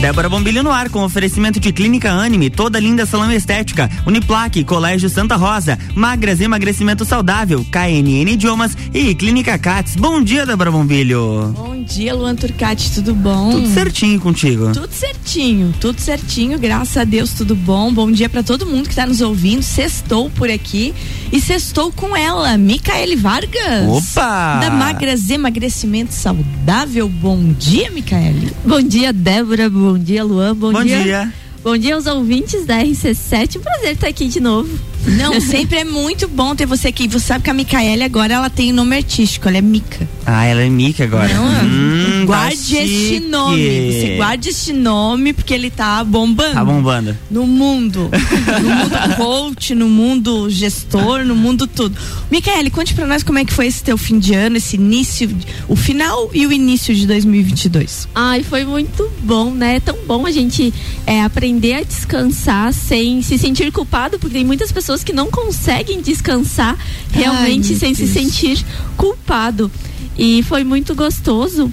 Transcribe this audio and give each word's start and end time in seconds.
Débora 0.00 0.28
Bombilho 0.28 0.62
no 0.62 0.70
ar 0.70 0.88
com 0.88 1.02
oferecimento 1.02 1.58
de 1.58 1.72
Clínica 1.72 2.12
Anime, 2.12 2.48
toda 2.48 2.78
linda 2.78 3.04
salão 3.04 3.32
estética, 3.32 3.90
Uniplaque, 4.06 4.62
Colégio 4.62 5.08
Santa 5.08 5.34
Rosa, 5.34 5.76
Magras 5.92 6.40
Emagrecimento 6.40 7.04
Saudável, 7.04 7.66
KNN 7.68 8.30
Idiomas 8.30 8.76
e 8.94 9.12
Clínica 9.16 9.58
Cats. 9.58 9.96
Bom 9.96 10.22
dia, 10.22 10.46
Débora 10.46 10.70
Bombilho. 10.70 11.52
Bom 11.56 11.82
dia, 11.82 12.14
Luan 12.14 12.36
Turcati, 12.36 12.92
tudo 12.92 13.12
bom? 13.12 13.50
Tudo 13.50 13.66
certinho 13.68 14.20
contigo. 14.20 14.72
Tudo 14.72 14.92
certinho, 14.92 15.74
tudo 15.80 16.00
certinho, 16.00 16.60
graças 16.60 16.96
a 16.96 17.02
Deus, 17.02 17.32
tudo 17.32 17.56
bom. 17.56 17.92
Bom 17.92 18.08
dia 18.12 18.28
para 18.28 18.44
todo 18.44 18.66
mundo 18.66 18.84
que 18.84 18.90
está 18.90 19.04
nos 19.04 19.20
ouvindo. 19.20 19.62
Sextou 19.62 20.30
por 20.30 20.48
aqui 20.48 20.94
e 21.32 21.40
sextou 21.40 21.90
com 21.90 22.16
ela, 22.16 22.56
Micaele 22.56 23.16
Vargas. 23.16 23.88
Opa! 23.88 24.60
Da 24.60 24.70
Magras 24.70 25.28
Emagrecimento 25.28 26.14
Saudável. 26.14 27.08
Bom 27.08 27.52
dia, 27.58 27.90
Micaele. 27.90 28.52
Bom 28.64 28.80
dia, 28.80 29.12
Débora. 29.12 29.68
Bom 29.68 29.87
dia, 29.96 30.24
Luan. 30.24 30.54
Bom, 30.54 30.72
Bom 30.72 30.84
dia. 30.84 31.02
dia. 31.02 31.32
Bom 31.62 31.76
dia 31.76 31.94
aos 31.94 32.06
ouvintes 32.06 32.64
da 32.66 32.78
RC7. 32.78 33.56
Um 33.56 33.60
prazer 33.60 33.92
estar 33.92 34.08
aqui 34.08 34.28
de 34.28 34.40
novo. 34.40 34.68
Não, 35.16 35.40
sempre 35.40 35.78
é 35.78 35.84
muito 35.84 36.28
bom 36.28 36.54
ter 36.54 36.66
você 36.66 36.88
aqui. 36.88 37.08
Você 37.08 37.26
sabe 37.26 37.44
que 37.44 37.50
a 37.50 37.54
Micaele 37.54 38.02
agora 38.02 38.34
ela 38.34 38.50
tem 38.50 38.72
nome 38.72 38.96
artístico, 38.96 39.48
ela 39.48 39.58
é 39.58 39.60
Mica. 39.60 40.08
Ah, 40.30 40.44
ela 40.44 40.60
é 40.60 40.68
Mica 40.68 41.04
agora. 41.04 41.32
Não, 41.32 41.48
Hum, 41.48 42.20
tá 42.20 42.26
guarde 42.26 42.76
este 42.76 42.86
chique. 42.88 43.20
nome. 43.20 43.92
Você 43.92 44.16
guarde 44.18 44.48
este 44.50 44.72
nome 44.74 45.32
porque 45.32 45.54
ele 45.54 45.70
tá 45.70 46.04
bombando. 46.04 46.52
Tá 46.52 46.62
bombando. 46.64 47.16
No 47.30 47.46
mundo. 47.46 48.10
No 48.60 48.74
mundo 48.74 49.16
coach, 49.16 49.74
no 49.74 49.88
mundo 49.88 50.50
gestor, 50.50 51.24
no 51.24 51.34
mundo 51.34 51.66
tudo. 51.66 51.96
Micaele, 52.30 52.68
conte 52.70 52.92
pra 52.92 53.06
nós 53.06 53.22
como 53.22 53.38
é 53.38 53.44
que 53.44 53.52
foi 53.52 53.66
esse 53.68 53.82
teu 53.82 53.96
fim 53.96 54.18
de 54.18 54.34
ano, 54.34 54.56
esse 54.58 54.76
início, 54.76 55.30
o 55.68 55.76
final 55.76 56.30
e 56.34 56.46
o 56.46 56.52
início 56.52 56.94
de 56.94 57.06
2022. 57.06 58.08
Ai, 58.14 58.42
foi 58.42 58.64
muito 58.64 59.08
bom, 59.22 59.50
né? 59.52 59.76
É 59.76 59.80
tão 59.80 59.96
bom 60.06 60.26
a 60.26 60.30
gente 60.30 60.72
é, 61.06 61.22
aprender 61.22 61.74
a 61.74 61.82
descansar 61.82 62.72
sem 62.74 63.22
se 63.22 63.38
sentir 63.38 63.70
culpado, 63.72 64.18
porque 64.18 64.34
tem 64.36 64.44
muitas 64.44 64.70
pessoas 64.72 65.02
que 65.04 65.12
não 65.12 65.30
conseguem 65.30 66.00
descansar 66.02 66.76
realmente 67.12 67.70
meu 67.70 67.78
sem 67.78 67.94
se 67.94 68.02
Deus. 68.04 68.12
sentir 68.12 68.64
culpado. 68.96 69.70
E 70.18 70.42
foi 70.42 70.64
muito 70.64 70.94
gostoso, 70.94 71.72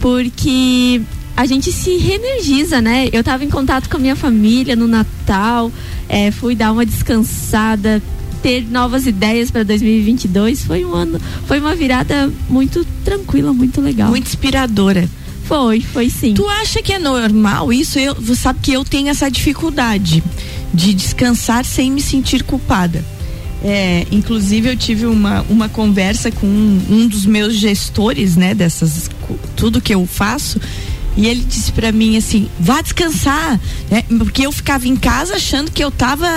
porque 0.00 1.00
a 1.36 1.46
gente 1.46 1.72
se 1.72 1.96
reenergiza, 1.96 2.80
né? 2.80 3.08
Eu 3.12 3.24
tava 3.24 3.44
em 3.44 3.50
contato 3.50 3.88
com 3.88 3.96
a 3.96 4.00
minha 4.00 4.14
família 4.14 4.76
no 4.76 4.86
Natal, 4.86 5.72
é, 6.08 6.30
fui 6.30 6.54
dar 6.54 6.72
uma 6.72 6.84
descansada, 6.84 8.02
ter 8.42 8.62
novas 8.70 9.06
ideias 9.06 9.50
para 9.50 9.62
2022. 9.62 10.64
Foi 10.64 10.84
um 10.84 10.94
ano, 10.94 11.20
foi 11.46 11.58
uma 11.58 11.74
virada 11.74 12.30
muito 12.48 12.86
tranquila, 13.04 13.52
muito 13.52 13.80
legal. 13.80 14.10
Muito 14.10 14.26
inspiradora. 14.26 15.08
Foi, 15.44 15.80
foi 15.80 16.10
sim. 16.10 16.34
Tu 16.34 16.46
acha 16.48 16.82
que 16.82 16.92
é 16.92 16.98
normal 16.98 17.72
isso? 17.72 17.98
Eu, 17.98 18.14
você 18.14 18.34
sabe 18.34 18.58
que 18.60 18.72
eu 18.72 18.84
tenho 18.84 19.08
essa 19.08 19.30
dificuldade 19.30 20.22
de 20.74 20.92
descansar 20.92 21.64
sem 21.64 21.90
me 21.90 22.00
sentir 22.00 22.42
culpada. 22.42 23.04
É, 23.68 24.06
inclusive 24.12 24.68
eu 24.68 24.76
tive 24.76 25.06
uma, 25.06 25.44
uma 25.50 25.68
conversa 25.68 26.30
com 26.30 26.46
um, 26.46 26.80
um 26.88 27.08
dos 27.08 27.26
meus 27.26 27.54
gestores, 27.54 28.36
né, 28.36 28.54
dessas 28.54 29.10
tudo 29.56 29.80
que 29.80 29.92
eu 29.92 30.06
faço, 30.06 30.60
e 31.16 31.26
ele 31.26 31.40
disse 31.40 31.72
pra 31.72 31.90
mim 31.90 32.16
assim: 32.16 32.48
"Vá 32.60 32.80
descansar", 32.80 33.58
né? 33.90 34.04
Porque 34.18 34.46
eu 34.46 34.52
ficava 34.52 34.86
em 34.86 34.94
casa 34.94 35.34
achando 35.34 35.72
que 35.72 35.82
eu 35.82 35.90
tava 35.90 36.28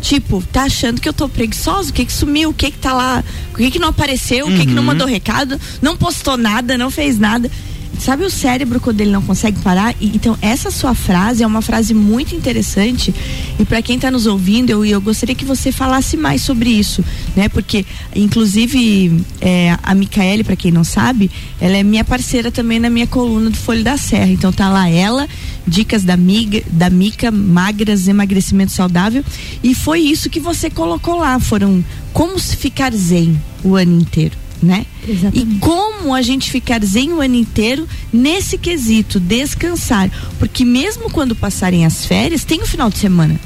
tipo, 0.00 0.42
tá 0.50 0.62
achando 0.62 1.02
que 1.02 1.08
eu 1.08 1.12
tô 1.12 1.28
preguiçosa, 1.28 1.90
o 1.90 1.92
que 1.92 2.06
que 2.06 2.12
sumiu, 2.12 2.48
o 2.48 2.54
que 2.54 2.70
que 2.70 2.78
tá 2.78 2.94
lá, 2.94 3.22
o 3.52 3.58
que 3.58 3.70
que 3.70 3.78
não 3.78 3.88
apareceu, 3.88 4.46
o 4.46 4.50
que 4.50 4.66
que 4.66 4.72
não 4.72 4.82
mandou 4.82 5.06
recado, 5.06 5.60
não 5.82 5.98
postou 5.98 6.38
nada, 6.38 6.78
não 6.78 6.90
fez 6.90 7.18
nada. 7.18 7.50
Sabe 7.98 8.24
o 8.24 8.30
cérebro 8.30 8.80
quando 8.80 9.00
ele 9.00 9.10
não 9.10 9.22
consegue 9.22 9.60
parar? 9.60 9.94
E, 10.00 10.08
então, 10.14 10.36
essa 10.40 10.70
sua 10.70 10.94
frase 10.94 11.42
é 11.42 11.46
uma 11.46 11.62
frase 11.62 11.94
muito 11.94 12.34
interessante. 12.34 13.14
E 13.58 13.64
para 13.64 13.80
quem 13.80 13.96
está 13.96 14.10
nos 14.10 14.26
ouvindo, 14.26 14.70
eu, 14.70 14.84
eu 14.84 15.00
gostaria 15.00 15.34
que 15.34 15.44
você 15.44 15.70
falasse 15.70 16.16
mais 16.16 16.42
sobre 16.42 16.70
isso, 16.70 17.04
né? 17.36 17.48
Porque, 17.48 17.86
inclusive, 18.14 19.24
é, 19.40 19.76
a 19.82 19.94
Micaele, 19.94 20.42
para 20.42 20.56
quem 20.56 20.72
não 20.72 20.84
sabe, 20.84 21.30
ela 21.60 21.76
é 21.76 21.82
minha 21.82 22.04
parceira 22.04 22.50
também 22.50 22.80
na 22.80 22.90
minha 22.90 23.06
coluna 23.06 23.50
do 23.50 23.56
Folho 23.56 23.84
da 23.84 23.96
Serra. 23.96 24.32
Então 24.32 24.52
tá 24.52 24.68
lá 24.68 24.88
ela, 24.88 25.28
dicas 25.66 26.02
da 26.02 26.16
miga, 26.16 26.62
da 26.70 26.90
Mica, 26.90 27.30
magras, 27.30 28.08
emagrecimento 28.08 28.72
saudável. 28.72 29.24
E 29.62 29.74
foi 29.74 30.00
isso 30.00 30.28
que 30.28 30.40
você 30.40 30.68
colocou 30.68 31.16
lá. 31.16 31.38
Foram 31.38 31.84
como 32.12 32.38
se 32.38 32.56
ficar 32.56 32.92
zen 32.92 33.40
o 33.64 33.76
ano 33.76 34.00
inteiro, 34.00 34.36
né? 34.62 34.86
Exatamente. 35.06 35.56
E 35.56 35.58
como 35.58 36.14
a 36.14 36.22
gente 36.22 36.50
ficar 36.50 36.82
zen 36.84 37.12
o 37.12 37.20
ano 37.20 37.34
inteiro 37.34 37.88
nesse 38.12 38.56
quesito, 38.56 39.18
descansar. 39.18 40.10
Porque 40.38 40.64
mesmo 40.64 41.10
quando 41.10 41.34
passarem 41.34 41.84
as 41.84 42.06
férias, 42.06 42.44
tem 42.44 42.62
o 42.62 42.66
final 42.66 42.88
de 42.88 42.98
semana. 42.98 43.38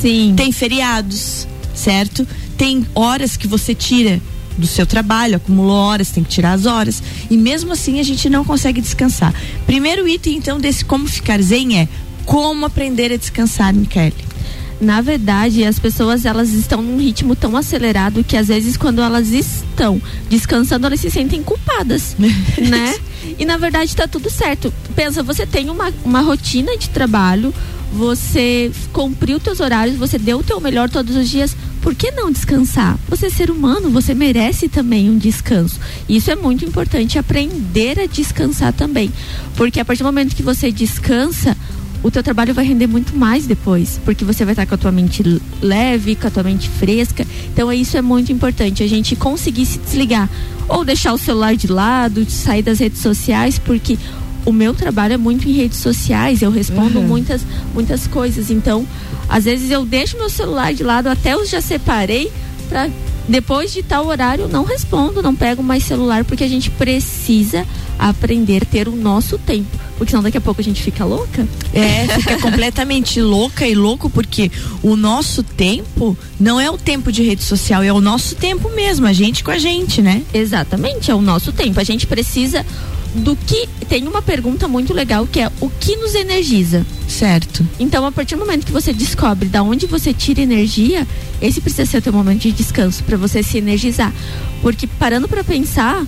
Sim. 0.00 0.34
Tem 0.36 0.50
feriados, 0.52 1.46
certo? 1.74 2.26
Tem 2.58 2.86
horas 2.94 3.36
que 3.36 3.46
você 3.46 3.74
tira 3.74 4.20
do 4.58 4.66
seu 4.66 4.86
trabalho, 4.86 5.36
acumulou 5.36 5.76
horas, 5.76 6.10
tem 6.10 6.24
que 6.24 6.30
tirar 6.30 6.52
as 6.52 6.66
horas. 6.66 7.02
E 7.30 7.36
mesmo 7.36 7.72
assim 7.72 8.00
a 8.00 8.02
gente 8.02 8.28
não 8.28 8.44
consegue 8.44 8.80
descansar. 8.80 9.34
Primeiro 9.66 10.08
item, 10.08 10.36
então, 10.36 10.58
desse 10.58 10.84
como 10.84 11.06
ficar 11.06 11.40
zen 11.40 11.78
é 11.78 11.88
como 12.24 12.66
aprender 12.66 13.12
a 13.12 13.16
descansar, 13.16 13.72
Michele. 13.72 14.25
Na 14.80 15.00
verdade, 15.00 15.64
as 15.64 15.78
pessoas 15.78 16.26
elas 16.26 16.50
estão 16.50 16.82
num 16.82 16.98
ritmo 16.98 17.34
tão 17.34 17.56
acelerado 17.56 18.22
que 18.22 18.36
às 18.36 18.48
vezes 18.48 18.76
quando 18.76 19.00
elas 19.00 19.28
estão 19.28 20.00
descansando, 20.28 20.86
elas 20.86 21.00
se 21.00 21.10
sentem 21.10 21.42
culpadas, 21.42 22.14
né? 22.58 22.94
E 23.38 23.44
na 23.44 23.56
verdade 23.56 23.96
tá 23.96 24.06
tudo 24.06 24.28
certo. 24.28 24.72
Pensa, 24.94 25.22
você 25.22 25.46
tem 25.46 25.70
uma, 25.70 25.92
uma 26.04 26.20
rotina 26.20 26.76
de 26.76 26.90
trabalho, 26.90 27.54
você 27.92 28.70
cumpriu 28.92 29.40
teus 29.40 29.60
horários, 29.60 29.96
você 29.96 30.18
deu 30.18 30.38
o 30.38 30.42
teu 30.42 30.60
melhor 30.60 30.90
todos 30.90 31.16
os 31.16 31.28
dias. 31.28 31.56
Por 31.80 31.94
que 31.94 32.10
não 32.10 32.30
descansar? 32.30 32.98
Você 33.08 33.26
é 33.26 33.30
ser 33.30 33.50
humano, 33.50 33.90
você 33.90 34.12
merece 34.12 34.68
também 34.68 35.08
um 35.08 35.16
descanso. 35.16 35.78
Isso 36.08 36.30
é 36.30 36.36
muito 36.36 36.64
importante 36.64 37.18
aprender 37.18 38.00
a 38.00 38.06
descansar 38.06 38.72
também, 38.72 39.10
porque 39.56 39.80
a 39.80 39.84
partir 39.84 40.02
do 40.02 40.06
momento 40.06 40.34
que 40.34 40.42
você 40.42 40.70
descansa, 40.72 41.56
o 42.06 42.10
teu 42.10 42.22
trabalho 42.22 42.54
vai 42.54 42.64
render 42.64 42.86
muito 42.86 43.16
mais 43.16 43.46
depois, 43.46 44.00
porque 44.04 44.24
você 44.24 44.44
vai 44.44 44.52
estar 44.52 44.64
com 44.64 44.74
a 44.76 44.78
tua 44.78 44.92
mente 44.92 45.22
leve, 45.60 46.14
com 46.14 46.28
a 46.28 46.30
tua 46.30 46.44
mente 46.44 46.68
fresca. 46.68 47.26
Então 47.52 47.72
isso 47.72 47.96
é 47.96 48.02
muito 48.02 48.30
importante, 48.30 48.82
a 48.82 48.86
gente 48.88 49.16
conseguir 49.16 49.66
se 49.66 49.78
desligar 49.78 50.28
ou 50.68 50.84
deixar 50.84 51.12
o 51.12 51.18
celular 51.18 51.56
de 51.56 51.66
lado, 51.66 52.24
sair 52.30 52.62
das 52.62 52.78
redes 52.78 53.00
sociais, 53.00 53.58
porque 53.58 53.98
o 54.44 54.52
meu 54.52 54.72
trabalho 54.72 55.14
é 55.14 55.16
muito 55.16 55.48
em 55.48 55.52
redes 55.52 55.78
sociais, 55.78 56.42
eu 56.42 56.50
respondo 56.52 57.00
Uhum. 57.00 57.06
muitas 57.08 57.42
muitas 57.74 58.06
coisas. 58.06 58.50
Então, 58.52 58.86
às 59.28 59.44
vezes 59.44 59.72
eu 59.72 59.84
deixo 59.84 60.16
meu 60.16 60.30
celular 60.30 60.72
de 60.72 60.84
lado, 60.84 61.08
até 61.08 61.34
eu 61.34 61.44
já 61.44 61.60
separei 61.60 62.30
para 62.68 62.88
depois 63.28 63.72
de 63.72 63.82
tal 63.82 64.06
horário 64.06 64.48
não 64.48 64.64
respondo, 64.64 65.22
não 65.22 65.34
pego 65.34 65.62
mais 65.62 65.84
celular, 65.84 66.24
porque 66.24 66.44
a 66.44 66.48
gente 66.48 66.70
precisa 66.70 67.66
aprender 67.98 68.62
a 68.62 68.66
ter 68.66 68.88
o 68.88 68.94
nosso 68.94 69.38
tempo, 69.38 69.68
porque 69.96 70.10
senão 70.10 70.22
daqui 70.22 70.36
a 70.36 70.40
pouco 70.40 70.60
a 70.60 70.64
gente 70.64 70.82
fica 70.82 71.04
louca. 71.04 71.46
É, 71.72 72.06
fica 72.18 72.38
completamente 72.42 73.20
louca 73.20 73.66
e 73.66 73.74
louco 73.74 74.08
porque 74.10 74.50
o 74.82 74.96
nosso 74.96 75.42
tempo 75.42 76.16
não 76.38 76.60
é 76.60 76.70
o 76.70 76.76
tempo 76.76 77.10
de 77.10 77.22
rede 77.22 77.42
social, 77.42 77.82
é 77.82 77.92
o 77.92 78.00
nosso 78.00 78.34
tempo 78.36 78.70
mesmo, 78.70 79.06
a 79.06 79.12
gente 79.12 79.42
com 79.42 79.50
a 79.50 79.58
gente, 79.58 80.02
né? 80.02 80.22
Exatamente, 80.32 81.10
é 81.10 81.14
o 81.14 81.20
nosso 81.22 81.52
tempo. 81.52 81.80
A 81.80 81.84
gente 81.84 82.06
precisa 82.06 82.64
do 83.14 83.36
que. 83.36 83.68
Tem 83.88 84.06
uma 84.06 84.20
pergunta 84.20 84.66
muito 84.66 84.92
legal 84.92 85.26
que 85.26 85.40
é 85.40 85.50
o 85.60 85.70
que 85.70 85.96
nos 85.96 86.14
energiza. 86.14 86.84
Certo. 87.08 87.66
Então, 87.78 88.04
a 88.04 88.12
partir 88.12 88.34
do 88.34 88.40
momento 88.40 88.66
que 88.66 88.72
você 88.72 88.92
descobre 88.92 89.48
da 89.48 89.62
onde 89.62 89.86
você 89.86 90.12
tira 90.12 90.40
energia, 90.40 91.06
esse 91.40 91.60
precisa 91.60 91.86
ser 91.86 91.98
o 91.98 92.02
teu 92.02 92.12
momento 92.12 92.42
de 92.42 92.52
descanso 92.52 93.04
para 93.04 93.16
você 93.16 93.42
se 93.42 93.58
energizar. 93.58 94.12
Porque 94.60 94.86
parando 94.86 95.28
para 95.28 95.44
pensar, 95.44 96.04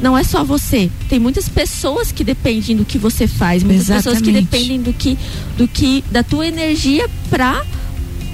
não 0.00 0.18
é 0.18 0.24
só 0.24 0.44
você. 0.44 0.90
Tem 1.08 1.18
muitas 1.18 1.48
pessoas 1.48 2.10
que 2.12 2.24
dependem 2.24 2.76
do 2.76 2.84
que 2.84 2.98
você 2.98 3.26
faz, 3.26 3.62
muitas 3.62 3.86
pessoas 3.86 4.20
que 4.20 4.30
Exatamente. 4.30 4.50
dependem 4.50 4.82
do 4.82 4.92
que 4.92 5.18
do 5.56 5.68
que 5.68 6.04
da 6.10 6.22
tua 6.22 6.46
energia 6.46 7.08
para 7.30 7.64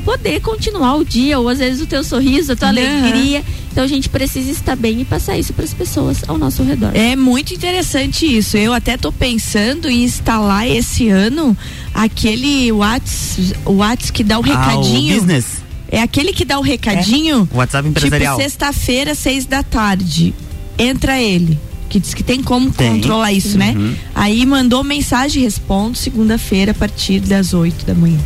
poder 0.08 0.40
continuar 0.40 0.94
o 0.96 1.04
dia 1.04 1.38
ou 1.38 1.50
às 1.50 1.58
vezes 1.58 1.82
o 1.82 1.86
teu 1.86 2.02
sorriso, 2.02 2.52
a 2.52 2.56
tua 2.56 2.68
Aham. 2.70 2.78
alegria. 2.78 3.44
Então 3.70 3.84
a 3.84 3.86
gente 3.86 4.08
precisa 4.08 4.50
estar 4.50 4.74
bem 4.74 5.02
e 5.02 5.04
passar 5.04 5.36
isso 5.38 5.52
para 5.52 5.66
as 5.66 5.74
pessoas 5.74 6.22
ao 6.26 6.38
nosso 6.38 6.62
redor. 6.62 6.92
É 6.94 7.14
muito 7.14 7.52
interessante 7.52 8.24
isso. 8.24 8.56
Eu 8.56 8.72
até 8.72 8.96
tô 8.96 9.12
pensando 9.12 9.86
em 9.86 10.04
instalar 10.04 10.66
esse 10.66 11.08
ano 11.10 11.54
aquele 11.92 12.72
Whats, 12.72 13.52
Whats 13.66 14.10
que 14.10 14.24
dá 14.24 14.38
o 14.38 14.42
Ah, 14.42 14.48
o 14.48 14.48
recadinho. 14.48 15.14
business. 15.14 15.46
é 15.90 16.00
aquele 16.00 16.32
que 16.32 16.44
dá 16.46 16.58
o 16.58 16.62
recadinho. 16.62 17.46
WhatsApp 17.52 17.86
empresarial. 17.88 18.36
Tipo, 18.36 18.48
sexta-feira, 18.48 19.14
seis 19.14 19.44
da 19.44 19.62
tarde. 19.62 20.34
Entra 20.78 21.20
ele. 21.20 21.58
Que 21.90 21.98
diz 22.00 22.14
que 22.14 22.22
tem 22.22 22.42
como 22.42 22.70
Tem. 22.70 22.94
controlar 22.94 23.32
isso, 23.32 23.56
né? 23.58 23.74
Uhum. 23.76 23.94
Aí 24.14 24.44
mandou 24.46 24.82
mensagem, 24.84 25.42
respondo 25.42 25.96
segunda-feira 25.98 26.72
a 26.72 26.74
partir 26.74 27.20
das 27.20 27.52
oito 27.54 27.84
da 27.86 27.94
manhã. 27.94 28.18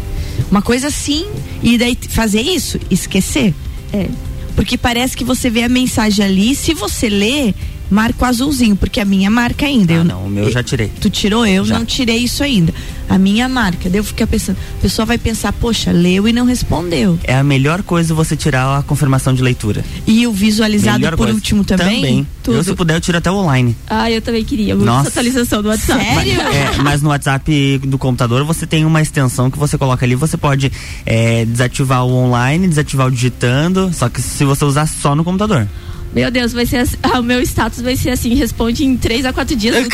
Uma 0.51 0.63
coisa 0.63 0.89
assim, 0.89 1.27
e 1.63 1.79
daí 1.79 1.97
fazer 2.09 2.43
isso, 2.43 2.79
esquecer. 2.91 3.55
É. 3.93 4.09
Porque 4.55 4.77
parece 4.77 5.17
que 5.17 5.25
você 5.25 5.49
vê 5.49 5.63
a 5.63 5.69
mensagem 5.69 6.25
ali, 6.25 6.55
se 6.55 6.75
você 6.75 7.09
lê, 7.09 7.55
marco 7.91 8.25
azulzinho, 8.25 8.77
porque 8.77 9.01
a 9.01 9.05
minha 9.05 9.31
marca 9.31 9.67
ainda. 9.67 9.93
Ah, 9.93 9.97
eu, 9.97 10.05
não, 10.05 10.25
o 10.25 10.31
meu 10.31 10.45
eu 10.45 10.51
já 10.51 10.63
tirei. 10.63 10.91
Tu 11.01 11.11
tirou? 11.11 11.47
Eu 11.47 11.65
já. 11.65 11.79
não 11.79 11.85
tirei 11.85 12.19
isso 12.19 12.43
ainda. 12.43 12.73
A 13.13 13.19
minha 13.19 13.47
marca. 13.47 13.91
Daí 13.91 13.99
eu 13.99 14.05
ficar 14.05 14.27
pensando, 14.27 14.57
a 14.79 14.81
pessoa 14.81 15.05
vai 15.05 15.19
pensar, 15.19 15.53
poxa, 15.53 15.93
leu 15.93 16.27
e 16.27 16.33
não 16.33 16.47
respondeu. 16.47 17.19
É 17.25 17.35
a 17.35 17.45
melhor 17.45 17.83
coisa 17.83 18.15
você 18.15 18.35
tirar 18.35 18.79
a 18.79 18.83
confirmação 18.83 19.35
de 19.35 19.43
leitura. 19.43 19.85
E 20.07 20.27
o 20.27 20.33
visualizado 20.33 20.99
melhor 20.99 21.11
por 21.11 21.25
coisa. 21.25 21.35
último 21.35 21.63
também? 21.63 21.97
Também. 21.97 22.27
Tudo. 22.43 22.57
Eu, 22.57 22.65
se 22.65 22.75
puder, 22.75 22.97
eu 22.97 23.03
tiro 23.03 23.19
até 23.19 23.31
o 23.31 23.35
online. 23.35 23.77
Ah, 23.87 24.11
eu 24.11 24.23
também 24.23 24.43
queria. 24.43 24.75
Nossa. 24.75 25.11
atualização 25.11 25.63
do 25.63 25.69
WhatsApp. 25.69 26.03
Sério? 26.03 26.41
É, 26.41 26.79
mas 26.83 27.03
no 27.03 27.11
WhatsApp 27.11 27.79
do 27.85 27.99
computador 27.99 28.45
você 28.45 28.67
tem 28.67 28.87
uma 28.87 29.03
extensão 29.03 29.51
que 29.51 29.59
você 29.59 29.77
coloca 29.77 30.07
ali, 30.07 30.15
você 30.15 30.39
pode 30.39 30.73
é, 31.05 31.45
desativar 31.45 32.07
o 32.07 32.15
online, 32.15 32.67
desativar 32.67 33.09
o 33.09 33.11
digitando, 33.11 33.91
só 33.93 34.09
que 34.09 34.23
se 34.23 34.43
você 34.43 34.65
usar 34.65 34.87
só 34.89 35.15
no 35.15 35.23
computador. 35.23 35.69
Meu 36.15 36.31
Deus, 36.31 36.53
vai 36.53 36.67
ser 36.67 36.79
assim, 36.79 36.97
ah, 37.03 37.21
o 37.21 37.23
meu 37.23 37.41
status 37.43 37.81
vai 37.81 37.97
ser 37.97 38.11
assim, 38.11 38.35
responde 38.35 38.85
em 38.85 38.97
três 38.97 39.25
a 39.25 39.33
quatro 39.33 39.57
dias. 39.57 39.75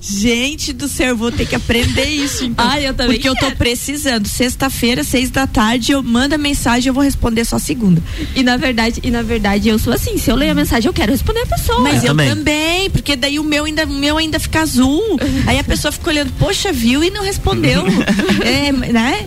Gente 0.00 0.72
do 0.72 0.88
céu, 0.88 1.08
eu 1.08 1.16
vou 1.16 1.32
ter 1.32 1.46
que 1.46 1.54
aprender 1.54 2.04
isso 2.04 2.44
então. 2.44 2.68
Ah, 2.68 2.80
eu 2.80 2.92
também 2.94 3.14
Porque 3.14 3.28
eu 3.28 3.34
tô 3.34 3.46
quero. 3.46 3.56
precisando. 3.56 4.26
Sexta-feira, 4.28 5.02
seis 5.02 5.30
da 5.30 5.46
tarde, 5.46 5.92
eu 5.92 6.02
mando 6.02 6.34
a 6.34 6.38
mensagem 6.38 6.88
eu 6.88 6.94
vou 6.94 7.02
responder 7.02 7.44
só 7.44 7.58
segunda. 7.58 8.02
e 8.34 8.42
na 8.42 8.56
verdade, 8.56 9.00
e 9.02 9.10
na 9.10 9.22
verdade 9.22 9.68
eu 9.68 9.78
sou 9.78 9.92
assim, 9.92 10.18
se 10.18 10.30
eu 10.30 10.36
leio 10.36 10.52
a 10.52 10.54
mensagem, 10.54 10.86
eu 10.88 10.92
quero 10.92 11.12
responder 11.12 11.40
a 11.40 11.46
pessoa. 11.46 11.80
Mas 11.80 12.02
eu 12.02 12.10
eu 12.10 12.16
também. 12.16 12.28
também. 12.28 12.90
porque 12.90 13.16
daí 13.16 13.38
o 13.38 13.44
meu 13.44 13.64
ainda, 13.64 13.84
o 13.84 13.88
meu 13.88 14.18
ainda 14.18 14.38
fica 14.38 14.60
azul. 14.60 15.02
Aí 15.46 15.58
a 15.58 15.64
pessoa 15.64 15.92
fica 15.92 16.10
olhando, 16.10 16.32
poxa, 16.38 16.72
viu 16.72 17.02
e 17.02 17.10
não 17.10 17.22
respondeu. 17.22 17.84
é, 18.44 18.72
né? 18.72 19.26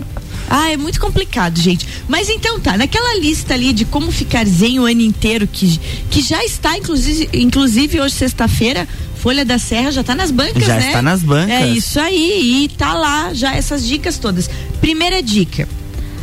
Ah, 0.50 0.72
é 0.72 0.78
muito 0.78 1.00
complicado, 1.00 1.60
gente. 1.62 1.86
Mas 2.08 2.28
então 2.28 2.60
tá, 2.60 2.76
naquela 2.78 3.20
lista 3.20 3.54
ali 3.54 3.72
de 3.72 3.86
como 3.86 4.12
ficar 4.12 4.46
zen 4.46 4.80
o 4.80 4.86
ano 4.86 5.02
inteiro, 5.02 5.48
que, 5.48 5.80
que 6.10 6.22
já 6.22 6.44
está, 6.44 6.78
inclusive, 6.78 7.30
inclusive 7.34 8.02
hoje, 8.02 8.16
sexta-feira, 8.16 8.88
Folha 9.20 9.44
da 9.46 9.60
Serra 9.60 9.92
já 9.92 10.04
tá 10.04 10.16
nas 10.16 10.32
bancas, 10.32 10.66
Já 10.66 10.78
né? 10.78 10.88
está 10.88 11.02
nas 11.02 11.22
bancas. 11.22 11.52
É 11.52 11.68
isso 11.68 12.00
aí, 12.00 12.64
e 12.64 12.70
tá 12.70 12.94
lá 12.94 13.34
já 13.34 13.54
essas 13.54 13.86
dicas 13.86 14.18
todas. 14.18 14.50
Primeira 14.82 15.22
dica. 15.22 15.68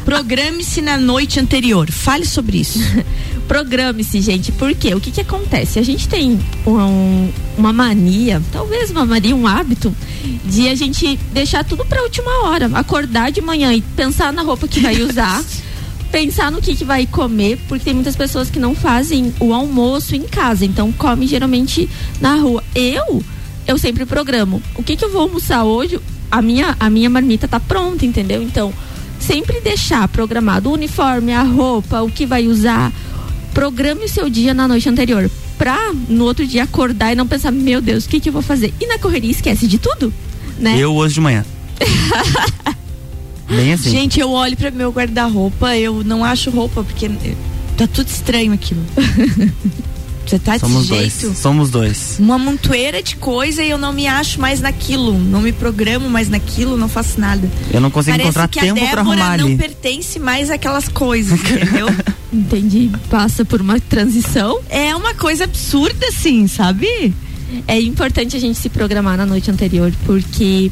Programe-se 0.07 0.81
na 0.81 0.97
noite 0.97 1.41
anterior. 1.41 1.91
Fale 1.91 2.25
sobre 2.25 2.59
isso. 2.59 2.79
Programe-se, 3.49 4.21
gente, 4.21 4.53
porque 4.53 4.95
o 4.95 5.01
que 5.01 5.11
que 5.11 5.21
acontece? 5.21 5.81
A 5.81 5.83
gente 5.83 6.09
tem 6.09 6.39
um- 6.65 7.29
uma 7.59 7.73
mania, 7.73 8.41
talvez 8.53 8.89
uma 8.93 9.05
mania, 9.05 9.35
um 9.35 9.49
hábito, 9.49 9.93
de 10.45 10.69
a 10.69 10.77
gente 10.77 11.17
deixar 11.33 11.65
tudo 11.65 11.85
pra 11.85 12.03
última 12.03 12.45
hora. 12.45 12.71
Acordar 12.75 13.33
de 13.33 13.41
manhã 13.41 13.75
e 13.75 13.81
pensar 13.81 14.33
na 14.33 14.43
roupa 14.43 14.69
que 14.69 14.79
vai 14.81 15.03
usar. 15.03 15.43
Pensar 16.13 16.53
no 16.53 16.63
que, 16.63 16.77
que 16.77 16.85
vai 16.85 17.05
comer, 17.05 17.59
porque 17.69 17.85
tem 17.87 17.93
muitas 17.93 18.15
pessoas 18.15 18.49
que 18.49 18.61
não 18.61 18.77
fazem 18.77 19.35
o 19.41 19.53
almoço 19.53 20.15
em 20.15 20.23
casa, 20.23 20.65
então 20.65 20.93
come 20.93 21.27
geralmente 21.27 21.91
na 22.21 22.37
rua. 22.37 22.63
Eu, 22.77 23.23
eu 23.67 23.77
sempre 23.77 24.07
programo. 24.07 24.63
O 24.77 24.85
que, 24.85 24.95
que 24.97 25.05
eu 25.05 25.11
vou 25.13 25.23
almoçar 25.23 25.65
hoje? 25.65 25.99
A 26.31 26.41
minha, 26.41 26.77
a 26.79 26.89
minha 26.89 27.11
marmita 27.11 27.49
tá 27.49 27.59
pronta, 27.59 28.07
entendeu? 28.07 28.41
Então, 28.41 28.73
sempre 29.19 29.61
deixar 29.61 30.07
programado 30.09 30.71
o 30.71 30.73
uniforme, 30.73 31.33
a 31.33 31.43
roupa, 31.43 32.03
o 32.03 32.11
que 32.11 32.27
vai 32.27 32.47
usar. 32.47 32.93
Programe 33.53 34.05
o 34.05 34.09
seu 34.09 34.29
dia 34.29 34.53
na 34.53 34.69
noite 34.69 34.89
anterior. 34.89 35.31
Pra 35.57 35.93
no 36.09 36.25
outro 36.25 36.47
dia 36.47 36.65
acordar 36.65 37.13
e 37.13 37.15
não 37.15 37.27
pensar, 37.27 37.51
meu 37.51 37.81
Deus, 37.81 38.05
o 38.05 38.09
que, 38.09 38.21
que 38.21 38.29
eu 38.29 38.33
vou 38.33 38.43
fazer? 38.43 38.75
E 38.81 38.87
na 38.87 38.99
correria 38.99 39.31
esquece 39.31 39.67
de 39.67 39.79
tudo, 39.79 40.13
né? 40.59 40.77
Eu 40.79 40.95
hoje 40.95 41.15
de 41.15 41.21
manhã. 41.21 41.45
Bem 43.49 43.73
assim. 43.73 43.91
Gente, 43.91 44.21
eu 44.21 44.31
olho 44.31 44.57
para 44.57 44.71
meu 44.71 44.91
guarda-roupa, 44.91 45.77
eu 45.77 46.03
não 46.05 46.25
acho 46.25 46.51
roupa, 46.51 46.83
porque 46.85 47.09
tá 47.77 47.87
tudo 47.87 48.09
estranho 48.09 48.53
aquilo. 48.53 48.83
Você 50.27 50.39
tá 50.39 50.59
Somos 50.59 50.89
desse 50.89 51.01
dois. 51.01 51.21
jeito? 51.21 51.37
Somos 51.39 51.71
dois. 51.71 52.17
Uma 52.19 52.39
montoeira 52.39 53.03
de 53.03 53.17
coisa 53.17 53.63
e 53.63 53.71
eu 53.71 53.79
não 53.79 53.93
me 53.93 54.07
acho 54.07 54.41
mais 54.41 54.61
naquilo. 54.61 55.17
Não 55.19 55.41
me 55.41 55.53
programo 55.53 56.09
mais 56.11 56.29
naquilo, 56.29 56.77
não 56.77 56.89
faço 56.89 57.21
nada. 57.21 57.49
Eu 57.73 57.81
não 57.81 57.91
consigo 57.91 58.13
Parece 58.17 58.29
encontrar 58.29 58.49
que 58.49 58.59
a 58.59 58.63
tempo 58.63 58.81
Débora 58.81 59.01
arrumar 59.03 59.39
não 59.39 59.47
ali. 59.47 59.57
pertence 59.57 60.19
mais 60.19 60.51
àquelas 60.51 60.89
coisas, 60.89 61.39
entendeu? 61.49 61.87
Entendi. 62.33 62.91
Passa 63.09 63.45
por 63.45 63.61
uma 63.61 63.79
transição. 63.81 64.61
é 64.69 64.95
uma 64.95 65.15
coisa 65.15 65.45
absurda, 65.45 66.07
assim, 66.09 66.47
sabe? 66.49 67.15
É 67.69 67.81
importante 67.81 68.37
a 68.37 68.41
gente 68.41 68.59
se 68.59 68.69
programar 68.69 69.17
na 69.17 69.25
noite 69.25 69.51
anterior, 69.51 69.93
porque 70.05 70.71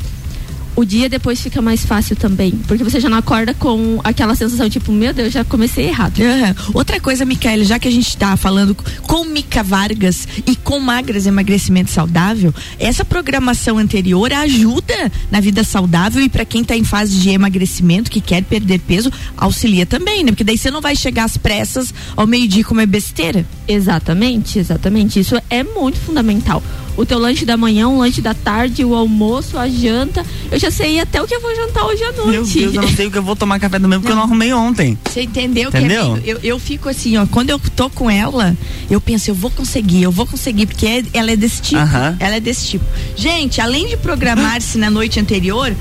o 0.76 0.84
dia 0.84 1.08
depois 1.08 1.40
fica 1.40 1.60
mais 1.62 1.84
fácil 1.84 2.16
também. 2.16 2.52
Porque 2.66 2.84
você 2.84 3.00
já 3.00 3.08
não 3.08 3.18
acorda 3.18 3.54
com 3.54 4.00
aquela 4.02 4.34
sensação, 4.34 4.68
tipo, 4.68 4.92
meu 4.92 5.12
Deus, 5.12 5.32
já 5.32 5.44
comecei 5.44 5.86
errado. 5.86 6.20
Aham. 6.20 6.54
Outra 6.72 7.00
coisa, 7.00 7.24
Micaela, 7.24 7.64
já 7.64 7.78
que 7.78 7.88
a 7.88 7.90
gente 7.90 8.16
tá 8.16 8.36
falando 8.36 8.76
com 9.02 9.24
Mica 9.24 9.62
Vargas 9.62 10.26
e 10.46 10.56
com 10.56 10.80
Magras 10.80 11.26
Emagrecimento 11.26 11.90
Saudável, 11.90 12.52
essa 12.78 13.04
programação 13.04 13.78
anterior 13.78 14.32
ajuda 14.32 15.10
na 15.30 15.40
vida 15.40 15.64
saudável 15.64 16.22
e 16.22 16.28
para 16.28 16.44
quem 16.44 16.64
tá 16.64 16.76
em 16.76 16.84
fase 16.84 17.18
de 17.18 17.30
emagrecimento, 17.30 18.10
que 18.10 18.20
quer 18.20 18.42
perder 18.42 18.80
peso, 18.80 19.12
auxilia 19.36 19.86
também, 19.86 20.24
né? 20.24 20.30
Porque 20.30 20.44
daí 20.44 20.58
você 20.58 20.70
não 20.70 20.80
vai 20.80 20.96
chegar 20.96 21.24
às 21.24 21.36
pressas 21.36 21.92
ao 22.16 22.26
meio-dia 22.26 22.60
e 22.60 22.64
comer 22.64 22.86
besteira. 22.86 23.46
Exatamente, 23.66 24.58
exatamente. 24.58 25.20
Isso 25.20 25.40
é 25.48 25.62
muito 25.62 25.98
fundamental. 25.98 26.62
O 26.96 27.04
teu 27.04 27.18
lanche 27.18 27.44
da 27.44 27.56
manhã, 27.56 27.88
o 27.88 27.98
lanche 27.98 28.20
da 28.20 28.34
tarde, 28.34 28.84
o 28.84 28.94
almoço, 28.94 29.58
a 29.58 29.68
janta. 29.68 30.24
Eu 30.50 30.58
já 30.58 30.70
sei 30.70 31.00
até 31.00 31.20
o 31.20 31.26
que 31.26 31.34
eu 31.34 31.40
vou 31.40 31.54
jantar 31.56 31.84
hoje 31.86 32.02
à 32.04 32.12
noite. 32.12 32.30
Meu 32.30 32.44
Deus, 32.44 32.74
eu 32.74 32.82
não 32.82 32.88
sei 32.88 33.06
o 33.06 33.10
que 33.10 33.18
eu 33.18 33.22
vou 33.22 33.34
tomar 33.34 33.58
café 33.58 33.78
da 33.78 33.88
manhã 33.88 34.00
porque 34.00 34.12
eu 34.12 34.16
não 34.16 34.22
arrumei 34.22 34.52
ontem. 34.52 34.96
Você 35.04 35.22
entendeu? 35.22 35.70
Entendeu? 35.70 36.18
Que 36.22 36.30
é 36.30 36.32
eu, 36.34 36.38
eu 36.42 36.58
fico 36.58 36.88
assim, 36.88 37.16
ó, 37.16 37.26
quando 37.26 37.50
eu 37.50 37.58
tô 37.74 37.90
com 37.90 38.08
ela, 38.08 38.56
eu 38.88 39.00
penso, 39.00 39.28
eu 39.30 39.34
vou 39.34 39.50
conseguir, 39.50 40.02
eu 40.02 40.12
vou 40.12 40.24
conseguir, 40.26 40.66
porque 40.66 40.86
é- 40.86 41.02
ela 41.12 41.32
é 41.32 41.36
desse 41.36 41.60
tipo. 41.62 41.80
Aham. 41.80 42.16
Ela 42.20 42.36
é 42.36 42.40
desse 42.40 42.66
tipo. 42.68 42.84
Gente, 43.16 43.60
além 43.60 43.88
de 43.88 43.96
programar-se 43.96 44.78
na 44.78 44.88
noite 44.88 45.18
anterior, 45.18 45.74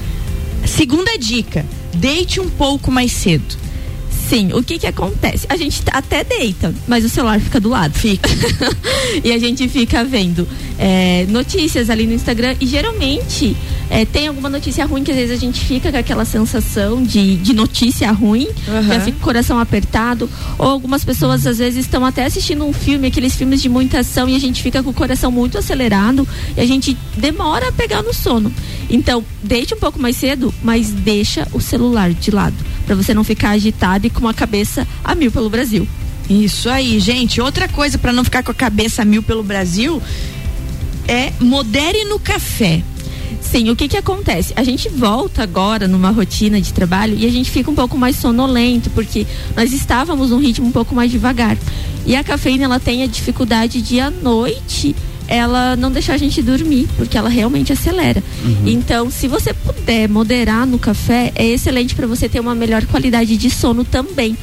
segunda 0.65 1.17
dica, 1.17 1.65
deite 1.93 2.39
um 2.39 2.49
pouco 2.49 2.91
mais 2.91 3.11
cedo. 3.11 3.55
Sim, 4.29 4.53
o 4.53 4.63
que 4.63 4.79
que 4.79 4.87
acontece? 4.87 5.45
A 5.49 5.55
gente 5.57 5.81
até 5.91 6.23
deita, 6.23 6.73
mas 6.87 7.03
o 7.03 7.09
celular 7.09 7.39
fica 7.39 7.59
do 7.59 7.69
lado. 7.69 7.93
Fica. 7.93 8.29
e 9.23 9.31
a 9.31 9.37
gente 9.37 9.67
fica 9.67 10.03
vendo 10.03 10.47
é, 10.77 11.25
notícias 11.29 11.89
ali 11.89 12.07
no 12.07 12.13
Instagram 12.13 12.55
e 12.59 12.65
geralmente 12.65 13.55
é, 13.89 14.05
tem 14.05 14.27
alguma 14.27 14.49
notícia 14.49 14.85
ruim 14.85 15.03
que 15.03 15.11
às 15.11 15.17
vezes 15.17 15.37
a 15.37 15.39
gente 15.39 15.59
fica 15.59 15.91
com 15.91 15.97
aquela 15.97 16.25
sensação 16.25 17.03
de, 17.03 17.35
de 17.35 17.53
notícia 17.53 18.11
ruim, 18.11 18.47
Aham. 18.67 18.81
já 18.87 18.99
fica 19.01 19.17
com 19.17 19.23
o 19.23 19.25
coração 19.25 19.59
apertado. 19.59 20.29
Ou 20.57 20.67
algumas 20.67 21.03
pessoas 21.03 21.45
às 21.45 21.57
vezes 21.57 21.85
estão 21.85 22.05
até 22.05 22.25
assistindo 22.25 22.65
um 22.65 22.73
filme, 22.73 23.07
aqueles 23.07 23.35
filmes 23.35 23.61
de 23.61 23.69
muita 23.69 23.99
ação, 23.99 24.27
e 24.27 24.35
a 24.35 24.39
gente 24.39 24.63
fica 24.63 24.81
com 24.81 24.89
o 24.89 24.93
coração 24.93 25.31
muito 25.31 25.57
acelerado 25.57 26.27
e 26.55 26.61
a 26.61 26.65
gente 26.65 26.97
demora 27.17 27.69
a 27.69 27.71
pegar 27.71 28.01
no 28.01 28.13
sono. 28.13 28.51
Então, 28.89 29.23
deite 29.43 29.73
um 29.73 29.79
pouco 29.79 29.99
mais 29.99 30.15
cedo, 30.17 30.53
mas 30.63 30.89
deixa 30.89 31.47
o 31.53 31.61
celular 31.61 32.11
de 32.13 32.31
lado, 32.31 32.55
para 32.85 32.95
você 32.95 33.13
não 33.13 33.23
ficar 33.23 33.51
agitado 33.51 34.07
e 34.07 34.09
com 34.09 34.27
a 34.27 34.33
cabeça 34.33 34.87
a 35.03 35.15
mil 35.15 35.31
pelo 35.31 35.49
Brasil. 35.49 35.87
Isso 36.29 36.69
aí, 36.69 36.99
gente. 36.99 37.41
Outra 37.41 37.67
coisa 37.67 37.97
para 37.97 38.13
não 38.13 38.23
ficar 38.23 38.43
com 38.43 38.51
a 38.51 38.55
cabeça 38.55 39.01
a 39.01 39.05
mil 39.05 39.21
pelo 39.21 39.43
Brasil 39.43 40.01
é 41.07 41.33
modere 41.39 42.05
no 42.05 42.19
café. 42.19 42.81
Sim, 43.41 43.69
o 43.69 43.75
que 43.75 43.87
que 43.87 43.97
acontece? 43.97 44.53
A 44.55 44.63
gente 44.63 44.87
volta 44.89 45.43
agora 45.43 45.87
numa 45.87 46.11
rotina 46.11 46.61
de 46.61 46.73
trabalho 46.73 47.15
e 47.17 47.25
a 47.25 47.29
gente 47.29 47.51
fica 47.51 47.69
um 47.69 47.75
pouco 47.75 47.97
mais 47.97 48.15
sonolento, 48.15 48.89
porque 48.91 49.27
nós 49.55 49.73
estávamos 49.73 50.31
num 50.31 50.39
ritmo 50.39 50.67
um 50.67 50.71
pouco 50.71 50.95
mais 50.95 51.11
devagar. 51.11 51.57
E 52.05 52.15
a 52.15 52.23
cafeína, 52.23 52.65
ela 52.65 52.79
tem 52.79 53.03
a 53.03 53.07
dificuldade 53.07 53.81
de 53.81 53.99
à 53.99 54.09
noite 54.09 54.95
ela 55.33 55.75
não 55.75 55.91
deixar 55.91 56.13
a 56.13 56.17
gente 56.17 56.43
dormir, 56.43 56.87
porque 56.95 57.17
ela 57.17 57.27
realmente 57.27 57.73
acelera. 57.73 58.23
Então, 58.67 59.09
se 59.09 59.27
você 59.27 59.51
puder 59.51 60.07
moderar 60.07 60.67
no 60.67 60.77
café, 60.77 61.31
é 61.33 61.43
excelente 61.47 61.95
para 61.95 62.05
você 62.05 62.29
ter 62.29 62.39
uma 62.39 62.53
melhor 62.53 62.85
qualidade 62.85 63.35
de 63.35 63.49
sono 63.49 63.83
também. 63.83 64.37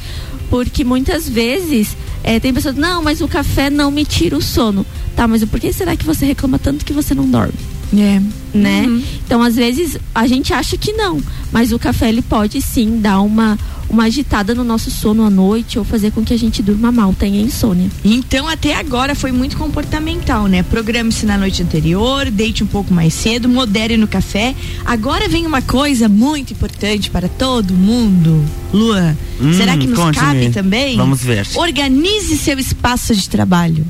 Porque 0.49 0.83
muitas 0.83 1.29
vezes 1.29 1.95
é, 2.25 2.41
tem 2.41 2.53
pessoas, 2.53 2.75
não, 2.75 3.01
mas 3.01 3.21
o 3.21 3.27
café 3.27 3.69
não 3.69 3.89
me 3.89 4.03
tira 4.03 4.35
o 4.35 4.41
sono. 4.41 4.85
Tá, 5.15 5.25
mas 5.29 5.45
por 5.45 5.61
que 5.61 5.71
será 5.71 5.95
que 5.95 6.05
você 6.05 6.25
reclama 6.25 6.59
tanto 6.59 6.83
que 6.83 6.91
você 6.91 7.15
não 7.15 7.29
dorme? 7.29 7.70
É. 7.93 8.21
né? 8.53 8.85
Uhum. 8.87 9.03
Então, 9.25 9.41
às 9.41 9.55
vezes, 9.55 9.97
a 10.13 10.25
gente 10.27 10.53
acha 10.53 10.77
que 10.77 10.93
não, 10.93 11.21
mas 11.51 11.71
o 11.71 11.79
café 11.79 12.09
ele 12.09 12.21
pode 12.21 12.61
sim 12.61 12.99
dar 12.99 13.21
uma, 13.21 13.57
uma 13.89 14.03
agitada 14.05 14.55
no 14.55 14.63
nosso 14.63 14.89
sono 14.89 15.25
à 15.25 15.29
noite 15.29 15.77
ou 15.77 15.83
fazer 15.83 16.11
com 16.11 16.23
que 16.23 16.33
a 16.33 16.37
gente 16.37 16.61
durma 16.63 16.91
mal, 16.91 17.13
tenha 17.13 17.41
insônia. 17.41 17.89
Então, 18.03 18.47
até 18.47 18.75
agora 18.75 19.13
foi 19.13 19.31
muito 19.31 19.57
comportamental, 19.57 20.47
né? 20.47 20.63
Programe-se 20.63 21.25
na 21.25 21.37
noite 21.37 21.61
anterior, 21.63 22.29
deite 22.31 22.63
um 22.63 22.67
pouco 22.67 22.93
mais 22.93 23.13
cedo, 23.13 23.49
modere 23.49 23.97
no 23.97 24.07
café. 24.07 24.55
Agora 24.85 25.27
vem 25.27 25.45
uma 25.45 25.61
coisa 25.61 26.07
muito 26.07 26.53
importante 26.53 27.09
para 27.09 27.27
todo 27.27 27.73
mundo. 27.73 28.43
Lua, 28.73 29.17
Hum, 29.39 29.53
será 29.53 29.75
que 29.75 29.87
nos 29.87 30.15
cabe 30.15 30.49
também? 30.51 30.95
Vamos 30.95 31.21
ver. 31.23 31.47
Organize 31.55 32.37
seu 32.37 32.59
espaço 32.59 33.15
de 33.15 33.27
trabalho. 33.27 33.85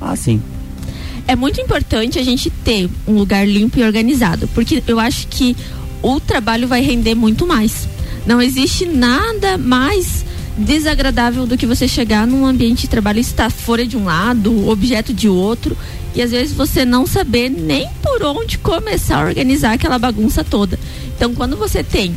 Ah, 0.00 0.14
sim. 0.14 0.40
É 1.30 1.36
muito 1.36 1.60
importante 1.60 2.18
a 2.18 2.24
gente 2.24 2.50
ter 2.50 2.90
um 3.06 3.12
lugar 3.12 3.46
limpo 3.46 3.78
e 3.78 3.84
organizado, 3.84 4.48
porque 4.48 4.82
eu 4.84 4.98
acho 4.98 5.28
que 5.28 5.56
o 6.02 6.18
trabalho 6.18 6.66
vai 6.66 6.82
render 6.82 7.14
muito 7.14 7.46
mais. 7.46 7.88
Não 8.26 8.42
existe 8.42 8.84
nada 8.84 9.56
mais 9.56 10.24
desagradável 10.58 11.46
do 11.46 11.56
que 11.56 11.66
você 11.66 11.86
chegar 11.86 12.26
num 12.26 12.44
ambiente 12.44 12.80
de 12.80 12.88
trabalho 12.88 13.18
e 13.18 13.20
estar 13.20 13.48
fora 13.48 13.86
de 13.86 13.96
um 13.96 14.06
lado, 14.06 14.68
objeto 14.68 15.14
de 15.14 15.28
outro, 15.28 15.78
e 16.16 16.20
às 16.20 16.32
vezes 16.32 16.52
você 16.52 16.84
não 16.84 17.06
saber 17.06 17.48
nem 17.48 17.88
por 18.02 18.24
onde 18.24 18.58
começar 18.58 19.22
a 19.22 19.28
organizar 19.28 19.74
aquela 19.74 20.00
bagunça 20.00 20.42
toda. 20.42 20.80
Então, 21.16 21.32
quando 21.32 21.56
você 21.56 21.84
tem 21.84 22.12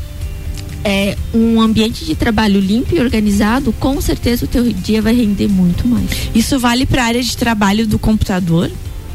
é, 0.84 1.16
um 1.32 1.62
ambiente 1.62 2.04
de 2.04 2.16
trabalho 2.16 2.60
limpo 2.60 2.96
e 2.96 3.00
organizado, 3.00 3.72
com 3.74 4.02
certeza 4.02 4.46
o 4.46 4.48
teu 4.48 4.64
dia 4.64 5.04
vai 5.04 5.14
render 5.14 5.48
muito 5.48 5.88
mais. 5.88 6.10
Isso 6.34 6.58
vale 6.58 6.88
para 6.88 7.04
a 7.04 7.06
área 7.06 7.22
de 7.22 7.38
trabalho 7.38 7.86
do 7.86 8.00
computador? 8.00 8.72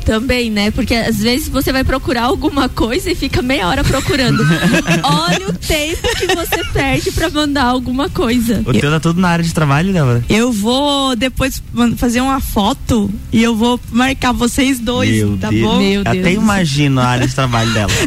Também, 0.09 0.51
né? 0.51 0.71
Porque 0.71 0.95
às 0.95 1.19
vezes 1.19 1.51
você 1.51 1.71
vai 1.71 1.85
procurar 1.85 2.23
alguma 2.23 2.67
coisa 2.67 3.11
e 3.11 3.15
fica 3.15 3.43
meia 3.43 3.69
hora 3.69 3.85
procurando. 3.85 4.43
Olha 5.05 5.51
o 5.51 5.53
tempo 5.53 6.09
que 6.17 6.35
você 6.35 6.65
perde 6.73 7.13
para 7.13 7.29
mandar 7.29 7.65
alguma 7.65 8.09
coisa. 8.09 8.63
O 8.65 8.73
teu 8.73 8.91
tá 8.91 8.99
tudo 8.99 9.21
na 9.21 9.29
área 9.29 9.45
de 9.45 9.53
trabalho, 9.53 9.93
Débora? 9.93 10.25
Eu 10.27 10.51
vou 10.51 11.15
depois 11.15 11.63
fazer 11.99 12.23
uma 12.23 12.41
foto 12.41 13.11
e 13.31 13.43
eu 13.43 13.55
vou 13.55 13.79
marcar 13.93 14.33
vocês 14.33 14.79
dois, 14.79 15.11
Meu 15.11 15.37
tá 15.37 15.51
Deus. 15.51 15.63
bom? 15.63 15.79
Meu 15.79 16.03
Deus. 16.03 16.19
Até 16.19 16.33
imagino 16.33 17.03
a 17.03 17.05
área 17.05 17.29
de 17.29 17.35
trabalho 17.35 17.71
dela. 17.75 17.93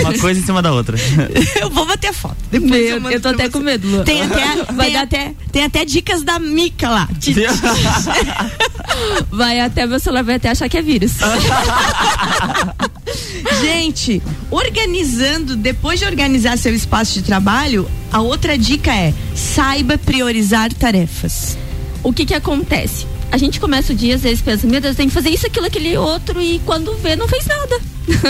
Uma 0.00 0.16
coisa 0.18 0.40
em 0.40 0.44
cima 0.44 0.62
da 0.62 0.72
outra. 0.72 0.96
Eu 1.60 1.70
vou 1.70 1.86
bater 1.86 2.08
a 2.08 2.12
foto. 2.12 2.36
Depois 2.50 2.70
Meu, 2.70 2.98
eu, 2.98 3.10
eu 3.10 3.20
tô 3.20 3.28
até 3.28 3.44
você. 3.44 3.50
com 3.50 3.60
medo, 3.60 3.88
Lu. 3.88 4.04
Tem 4.04 4.22
até, 4.22 4.72
Vai 4.72 4.90
tem, 4.90 4.96
até, 4.96 5.34
tem 5.50 5.64
até 5.64 5.84
dicas 5.84 6.22
da 6.22 6.38
Mica 6.38 6.88
lá. 6.88 7.08
vai 9.30 9.60
até 9.60 9.86
meu 9.86 10.00
celular 10.00 10.22
vai 10.22 10.36
até 10.36 10.50
achar 10.50 10.68
que 10.68 10.76
é 10.76 10.82
vírus. 10.82 11.12
Gente, 13.60 14.22
organizando, 14.50 15.56
depois 15.56 16.00
de 16.00 16.06
organizar 16.06 16.56
seu 16.58 16.74
espaço 16.74 17.14
de 17.14 17.22
trabalho, 17.22 17.88
a 18.12 18.20
outra 18.20 18.56
dica 18.56 18.94
é 18.94 19.14
saiba 19.34 19.96
priorizar 19.98 20.72
tarefas. 20.72 21.56
O 22.02 22.12
que 22.12 22.24
que 22.26 22.34
acontece? 22.34 23.06
A 23.30 23.36
gente 23.36 23.60
começa 23.60 23.92
o 23.92 23.96
dia, 23.96 24.16
às 24.16 24.22
vezes 24.22 24.42
pensa, 24.42 24.66
meu 24.66 24.80
Deus, 24.80 24.96
tem 24.96 25.06
que 25.08 25.14
fazer 25.14 25.30
isso, 25.30 25.46
aquilo, 25.46 25.66
aquele 25.66 25.96
outro, 25.96 26.42
e 26.42 26.60
quando 26.66 26.96
vê, 26.96 27.14
não 27.14 27.28
fez 27.28 27.46
nada. 27.46 27.80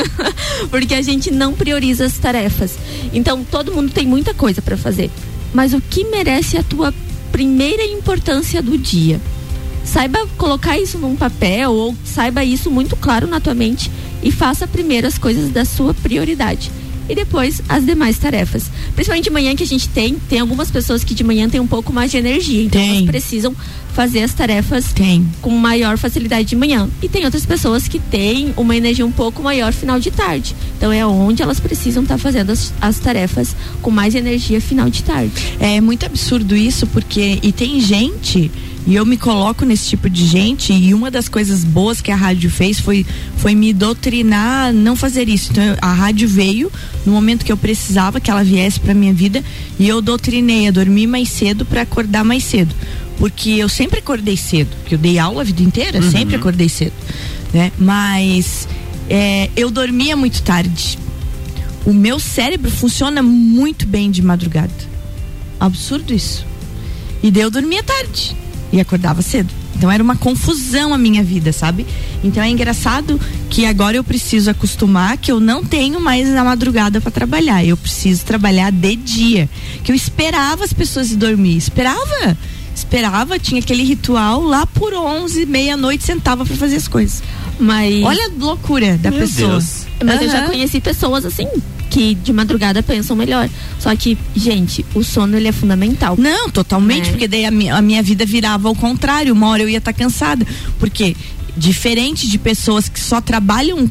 Porque 0.71 0.95
a 0.95 1.01
gente 1.01 1.31
não 1.31 1.55
prioriza 1.55 2.05
as 2.05 2.19
tarefas. 2.19 2.77
Então, 3.13 3.43
todo 3.43 3.73
mundo 3.73 3.93
tem 3.93 4.07
muita 4.07 4.35
coisa 4.35 4.61
para 4.61 4.77
fazer. 4.77 5.11
Mas 5.55 5.73
o 5.73 5.81
que 5.81 6.05
merece 6.05 6.59
a 6.59 6.63
tua 6.63 6.93
primeira 7.33 7.83
importância 7.85 8.61
do 8.61 8.77
dia? 8.77 9.19
Saiba 9.85 10.27
colocar 10.37 10.79
isso 10.79 10.99
num 10.99 11.17
papel 11.17 11.73
ou 11.73 11.97
saiba 12.05 12.45
isso 12.45 12.71
muito 12.71 12.97
claro 12.97 13.27
na 13.27 13.41
tua 13.41 13.55
mente 13.55 13.91
e 14.23 14.31
faça 14.31 14.67
primeiro 14.67 15.07
as 15.07 15.19
coisas 15.19 15.51
da 15.51 15.65
sua 15.65 15.95
prioridade 15.95 16.71
e 17.11 17.15
depois 17.15 17.61
as 17.69 17.85
demais 17.85 18.17
tarefas. 18.19 18.71
Principalmente 18.95 19.25
de 19.25 19.31
manhã 19.31 19.57
que 19.57 19.65
a 19.65 19.67
gente 19.67 19.89
tem, 19.89 20.15
tem 20.29 20.39
algumas 20.39 20.71
pessoas 20.71 21.03
que 21.03 21.13
de 21.13 21.25
manhã 21.25 21.49
têm 21.49 21.61
um 21.61 21.67
pouco 21.67 21.93
mais 21.93 22.11
de 22.11 22.17
energia, 22.17 22.63
então 22.63 22.81
tem. 22.81 22.99
elas 22.99 23.07
precisam 23.07 23.55
fazer 23.93 24.23
as 24.23 24.33
tarefas 24.33 24.93
tem. 24.93 25.29
com 25.43 25.51
maior 25.51 25.99
facilidade 25.99 26.49
de 26.49 26.55
manhã. 26.55 26.89
E 27.03 27.09
tem 27.09 27.25
outras 27.25 27.45
pessoas 27.45 27.89
que 27.89 27.99
têm 27.99 28.55
uma 28.57 28.77
energia 28.77 29.05
um 29.05 29.11
pouco 29.11 29.43
maior 29.43 29.73
final 29.73 29.99
de 29.99 30.13
tarde. 30.13 30.55
Então 30.77 30.93
é 30.93 31.05
onde 31.05 31.43
elas 31.43 31.59
precisam 31.59 32.05
estar 32.05 32.15
tá 32.15 32.19
fazendo 32.19 32.51
as, 32.51 32.73
as 32.81 33.01
tarefas 33.01 33.57
com 33.83 33.91
mais 33.91 34.15
energia 34.15 34.61
final 34.61 34.89
de 34.89 35.03
tarde. 35.03 35.33
É 35.59 35.81
muito 35.81 36.07
absurdo 36.07 36.55
isso, 36.57 36.87
porque 36.87 37.41
e 37.43 37.51
tem 37.51 37.81
gente 37.81 38.51
e 38.87 38.95
eu 38.95 39.05
me 39.05 39.17
coloco 39.17 39.65
nesse 39.65 39.89
tipo 39.89 40.09
de 40.09 40.27
gente 40.27 40.73
e 40.73 40.95
uma 40.95 41.11
das 41.11 41.29
coisas 41.29 41.63
boas 41.65 42.01
que 42.01 42.11
a 42.11 42.17
rádio 42.17 42.51
fez 42.51 42.81
foi, 42.81 43.05
foi 43.37 43.55
me 43.55 43.73
doutrinar 43.73 44.69
a 44.69 44.73
não 44.73 44.97
fazer 44.97 45.29
isso. 45.29 45.53
Então 45.53 45.77
a 45.83 45.93
rádio 45.93 46.27
veio 46.27 46.73
no 47.05 47.13
momento 47.13 47.45
que 47.45 47.53
eu 47.53 47.57
precisava 47.57 48.21
que 48.21 48.31
ela 48.31 48.43
viesse 48.43 48.81
para 48.81 48.95
minha 48.95 49.13
vida 49.13 49.45
e 49.79 49.87
eu 49.87 50.01
doutrinei 50.01 50.69
a 50.69 50.71
dormir 50.71 51.07
mais 51.07 51.29
cedo 51.29 51.65
para 51.65 51.83
acordar 51.83 52.25
mais 52.25 52.43
cedo. 52.45 52.75
Porque 53.19 53.51
eu 53.51 53.69
sempre 53.69 53.99
acordei 53.99 54.37
cedo, 54.37 54.71
porque 54.81 54.95
eu 54.95 54.99
dei 54.99 55.19
aula 55.19 55.43
a 55.43 55.45
vida 55.45 55.63
inteira, 55.63 56.01
uhum. 56.01 56.11
sempre 56.11 56.37
acordei 56.37 56.71
cedo, 56.71 56.95
né? 57.53 57.71
Mas 57.79 58.67
é, 59.11 59.51
eu 59.55 59.71
dormia 59.71 60.17
muito 60.17 60.43
tarde. 60.43 60.99
O 61.85 61.93
meu 61.93 62.19
cérebro 62.19 62.71
funciona 62.71 63.23
muito 63.23 63.87
bem 63.87 64.11
de 64.11 64.23
madrugada. 64.23 64.73
Absurdo 65.59 66.15
isso. 66.15 66.47
E 67.23 67.31
daí 67.31 67.43
eu 67.43 67.51
dormia 67.51 67.83
tarde 67.83 68.35
e 68.73 68.81
acordava 68.81 69.23
cedo. 69.23 69.53
Então 69.77 69.91
era 69.91 70.03
uma 70.03 70.17
confusão 70.17 70.93
a 70.93 70.99
minha 70.99 71.23
vida, 71.23 71.53
sabe? 71.53 71.87
Então 72.23 72.43
é 72.43 72.51
engraçado 72.51 73.19
que 73.49 73.65
agora 73.65 73.97
eu 73.97 74.05
preciso 74.05 74.51
acostumar 74.51 75.17
que 75.17 75.33
eu 75.33 75.41
não 75.41 75.65
tenho 75.65 76.01
mais 76.01 76.35
a 76.35 76.45
madrugada 76.45 77.01
para 77.01 77.11
trabalhar. 77.11 77.65
Eu 77.65 77.77
preciso 77.77 78.25
trabalhar 78.25 78.71
de 78.71 78.95
dia. 78.97 79.49
Que 79.83 79.91
eu 79.91 79.97
esperava 79.97 80.65
as 80.65 80.73
pessoas 80.73 81.11
ir 81.11 81.17
dormir. 81.17 81.57
Esperava. 81.57 82.37
Esperava, 82.75 83.39
tinha 83.39 83.61
aquele 83.61 83.83
ritual 83.83 84.43
lá 84.43 84.67
por 84.67 84.95
11, 84.95 85.45
meia-noite, 85.45 86.05
sentava 86.05 86.47
para 86.47 86.57
fazer 86.57 86.77
as 86.77 86.89
coisas. 86.89 87.23
Mas. 87.59 88.03
Olha 88.05 88.27
a 88.27 88.31
loucura 88.39 88.97
da 88.97 89.11
Meu 89.11 89.21
pessoa. 89.21 89.51
Deus. 89.51 89.87
Mas 90.05 90.17
uhum. 90.17 90.23
eu 90.23 90.31
já 90.31 90.47
conheci 90.47 90.81
pessoas 90.81 91.25
assim, 91.25 91.47
que 91.91 92.15
de 92.15 92.33
madrugada 92.33 92.83
pensam 92.83 93.17
melhor. 93.17 93.51
Só 93.79 93.95
que, 93.97 94.17
gente, 94.35 94.87
o 94.95 95.03
sono 95.03 95.37
ele 95.37 95.49
é 95.49 95.53
fundamental. 95.53 96.15
Não, 96.17 96.49
totalmente, 96.49 97.09
é. 97.09 97.11
porque 97.11 97.27
daí 97.29 97.45
a 97.45 97.51
minha, 97.51 97.75
a 97.75 97.83
minha, 97.83 98.03
vida 98.03 98.25
virava 98.25 98.69
ao 98.69 98.75
contrário. 98.77 99.35
Uma 99.35 99.49
hora 99.49 99.63
eu 99.63 99.69
ia 99.69 99.79
estar 99.79 99.93
tá 99.93 99.99
cansada. 99.99 100.47
Porque, 100.79 101.17
diferente 101.57 102.29
de 102.29 102.39
pessoas 102.39 102.89
que 102.89 103.01
só 103.01 103.21
trabalham 103.21 103.91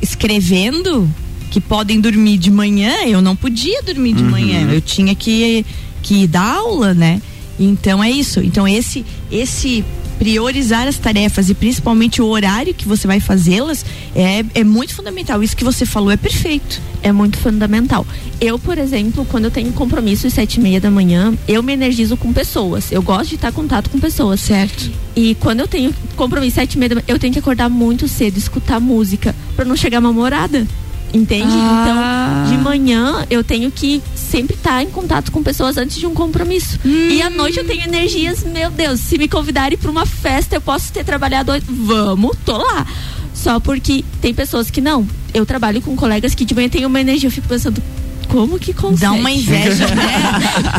escrevendo, 0.00 1.08
que 1.50 1.60
podem 1.60 2.00
dormir 2.00 2.38
de 2.38 2.50
manhã, 2.50 2.92
eu 3.06 3.20
não 3.20 3.36
podia 3.36 3.82
dormir 3.82 4.14
de 4.14 4.22
uhum. 4.22 4.30
manhã. 4.30 4.68
Eu 4.72 4.80
tinha 4.80 5.14
que, 5.14 5.64
que 6.02 6.26
dar 6.26 6.56
aula, 6.56 6.94
né? 6.94 7.20
Então 7.58 8.02
é 8.02 8.10
isso. 8.10 8.40
Então 8.40 8.66
esse 8.66 9.04
esse 9.30 9.84
priorizar 10.18 10.86
as 10.86 10.98
tarefas 10.98 11.48
e 11.48 11.54
principalmente 11.54 12.20
o 12.20 12.26
horário 12.26 12.74
que 12.74 12.86
você 12.86 13.06
vai 13.06 13.20
fazê-las 13.20 13.84
é, 14.14 14.44
é 14.54 14.64
muito 14.64 14.94
fundamental. 14.94 15.42
Isso 15.42 15.56
que 15.56 15.64
você 15.64 15.84
falou 15.86 16.10
é 16.10 16.16
perfeito. 16.16 16.80
É 17.02 17.12
muito 17.12 17.38
fundamental. 17.38 18.06
Eu, 18.40 18.58
por 18.58 18.78
exemplo, 18.78 19.24
quando 19.30 19.44
eu 19.44 19.50
tenho 19.50 19.72
compromisso 19.72 20.26
às 20.26 20.32
sete 20.32 20.54
e 20.56 20.60
meia 20.60 20.80
da 20.80 20.90
manhã, 20.90 21.34
eu 21.46 21.62
me 21.62 21.72
energizo 21.72 22.16
com 22.16 22.32
pessoas. 22.32 22.90
Eu 22.90 23.02
gosto 23.02 23.30
de 23.30 23.34
estar 23.36 23.50
em 23.50 23.52
contato 23.52 23.90
com 23.90 23.98
pessoas. 23.98 24.40
Certo. 24.40 24.90
E 25.14 25.34
quando 25.36 25.60
eu 25.60 25.68
tenho 25.68 25.94
compromisso 26.16 26.58
às 26.58 26.64
sete 26.64 26.74
e 26.74 26.78
meia 26.78 26.88
da 26.88 26.94
manhã, 26.96 27.04
eu 27.08 27.18
tenho 27.18 27.32
que 27.32 27.38
acordar 27.38 27.68
muito 27.68 28.08
cedo, 28.08 28.36
escutar 28.36 28.80
música, 28.80 29.34
para 29.54 29.64
não 29.64 29.76
chegar 29.76 30.00
mal-humorada. 30.00 30.66
Entende? 31.12 31.52
Ah. 31.52 32.44
Então, 32.46 32.56
de 32.56 32.62
manhã 32.62 33.26
eu 33.30 33.42
tenho 33.42 33.70
que 33.70 34.02
sempre 34.14 34.54
estar 34.54 34.70
tá 34.70 34.82
em 34.82 34.90
contato 34.90 35.30
com 35.32 35.42
pessoas 35.42 35.76
antes 35.76 35.96
de 35.96 36.06
um 36.06 36.14
compromisso. 36.14 36.78
Hum. 36.84 37.08
E 37.10 37.22
à 37.22 37.30
noite 37.30 37.58
eu 37.58 37.66
tenho 37.66 37.84
energias, 37.84 38.44
meu 38.44 38.70
Deus, 38.70 39.00
se 39.00 39.16
me 39.16 39.28
convidarem 39.28 39.78
para 39.78 39.90
uma 39.90 40.04
festa, 40.04 40.56
eu 40.56 40.60
posso 40.60 40.92
ter 40.92 41.04
trabalhado. 41.04 41.52
Vamos, 41.68 42.36
tô 42.44 42.56
lá. 42.56 42.86
Só 43.32 43.60
porque 43.60 44.04
tem 44.20 44.34
pessoas 44.34 44.70
que 44.70 44.80
não. 44.80 45.06
Eu 45.32 45.44
trabalho 45.44 45.80
com 45.82 45.94
colegas 45.94 46.34
que 46.34 46.44
de 46.44 46.54
manhã 46.54 46.68
tem 46.68 46.86
uma 46.86 47.00
energia, 47.00 47.28
eu 47.28 47.32
fico 47.32 47.46
pensando, 47.46 47.82
como 48.36 48.58
que 48.58 48.74
consegue? 48.74 49.00
Dá 49.00 49.12
uma 49.12 49.30
inveja, 49.30 49.86
né? 49.94 50.12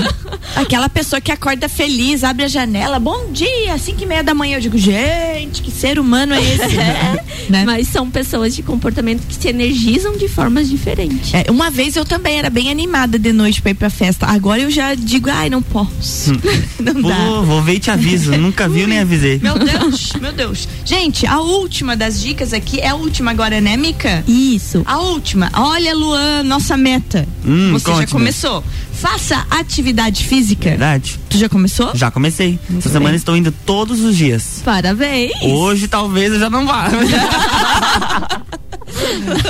Aquela 0.56 0.88
pessoa 0.88 1.20
que 1.20 1.32
acorda 1.32 1.68
feliz, 1.68 2.24
abre 2.24 2.46
a 2.46 2.48
janela, 2.48 3.00
bom 3.00 3.32
dia, 3.32 3.76
cinco 3.80 4.04
e 4.04 4.06
meia 4.06 4.24
da 4.24 4.34
manhã. 4.34 4.58
Eu 4.58 4.62
digo, 4.62 4.78
gente, 4.78 5.64
que 5.64 5.72
ser 5.72 5.98
humano 5.98 6.36
é 6.36 6.42
esse? 6.42 6.78
é, 6.78 7.24
né? 7.50 7.64
Mas 7.66 7.88
são 7.88 8.10
pessoas 8.12 8.56
de 8.56 8.62
comportamento 8.62 9.26
que 9.26 9.34
se 9.34 9.48
energizam 9.48 10.16
de 10.18 10.28
formas 10.28 10.70
diferentes. 10.70 11.34
É, 11.34 11.50
uma 11.50 11.72
vez 11.72 11.96
eu 11.96 12.06
também 12.06 12.38
era 12.38 12.50
bem 12.50 12.70
animada 12.70 13.18
de 13.18 13.34
noite 13.34 13.60
pra 13.60 13.72
ir 13.72 13.76
pra 13.76 13.90
festa. 13.90 14.28
Agora 14.28 14.62
eu 14.62 14.70
já 14.70 14.94
digo, 14.94 15.30
ai, 15.30 15.50
não 15.50 15.62
posso. 15.64 16.34
Hum. 16.34 16.40
não 16.80 17.02
vou, 17.02 17.12
dá. 17.12 17.42
Vou 17.42 17.62
ver 17.64 17.76
e 17.76 17.80
te 17.80 17.90
aviso. 17.90 18.38
Nunca 18.38 18.70
viu 18.70 18.88
nem 18.88 19.00
avisei. 19.00 19.40
Meu 19.42 19.58
Deus, 19.58 20.14
meu 20.22 20.32
Deus. 20.32 20.68
Gente, 20.86 21.26
a 21.26 21.40
última 21.40 21.96
das 21.96 22.22
dicas 22.22 22.54
aqui 22.54 22.80
é 22.80 22.90
a 22.90 22.96
última 22.96 23.32
agora, 23.32 23.60
né, 23.60 23.76
Mica? 23.76 24.24
Isso. 24.28 24.84
A 24.86 25.00
última. 25.00 25.50
Olha, 25.54 25.96
Luan, 25.96 26.44
nossa 26.44 26.78
meta. 26.78 27.28
Hum, 27.48 27.72
Você 27.74 27.94
já 27.96 28.08
começou. 28.08 28.64
Faça 28.94 29.46
atividade 29.50 30.26
física. 30.26 30.70
Verdade. 30.70 31.20
Tu 31.30 31.38
já 31.38 31.48
começou? 31.48 31.92
Já 31.96 32.12
comecei. 32.12 32.60
Muito 32.70 32.80
Essa 32.80 32.90
bem. 32.90 32.94
semana 33.00 33.16
estou 33.16 33.38
indo 33.38 33.52
todos 33.66 34.02
os 34.02 34.18
dias. 34.18 34.62
Parabéns. 34.66 35.32
Hoje 35.44 35.88
talvez 35.88 36.34
eu 36.34 36.40
já 36.40 36.50
não 36.50 36.66
vá. 36.66 36.90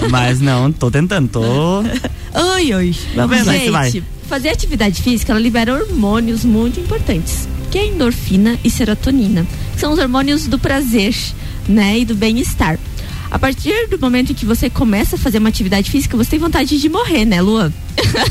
Mas 0.10 0.40
não, 0.40 0.72
tô 0.72 0.90
tentando, 0.92 1.30
tô. 1.30 1.42
Oi, 1.42 2.74
oi. 2.74 2.96
Vamos 3.16 3.46
ver 3.46 3.72
vai. 3.72 4.04
Fazer 4.28 4.50
atividade 4.50 5.02
física, 5.02 5.32
ela 5.32 5.40
libera 5.40 5.74
hormônios 5.74 6.44
muito 6.44 6.80
importantes, 6.80 7.48
que 7.72 7.78
é 7.78 7.86
endorfina 7.88 8.60
e 8.64 8.70
serotonina, 8.70 9.46
que 9.74 9.80
são 9.80 9.94
os 9.94 10.00
hormônios 10.00 10.48
do 10.48 10.60
prazer, 10.60 11.16
né, 11.68 12.00
e 12.00 12.06
do 12.06 12.14
bem-estar. 12.14 12.78
A 13.30 13.38
partir 13.38 13.88
do 13.90 14.00
momento 14.00 14.32
em 14.32 14.36
que 14.36 14.46
você 14.46 14.70
começa 14.70 15.16
a 15.16 15.20
fazer 15.20 15.38
uma 15.40 15.50
atividade 15.50 15.92
física, 15.92 16.16
você 16.16 16.32
tem 16.32 16.40
vontade 16.40 16.80
de 16.80 16.90
morrer, 16.90 17.26
né, 17.26 17.42
Luan? 17.42 17.72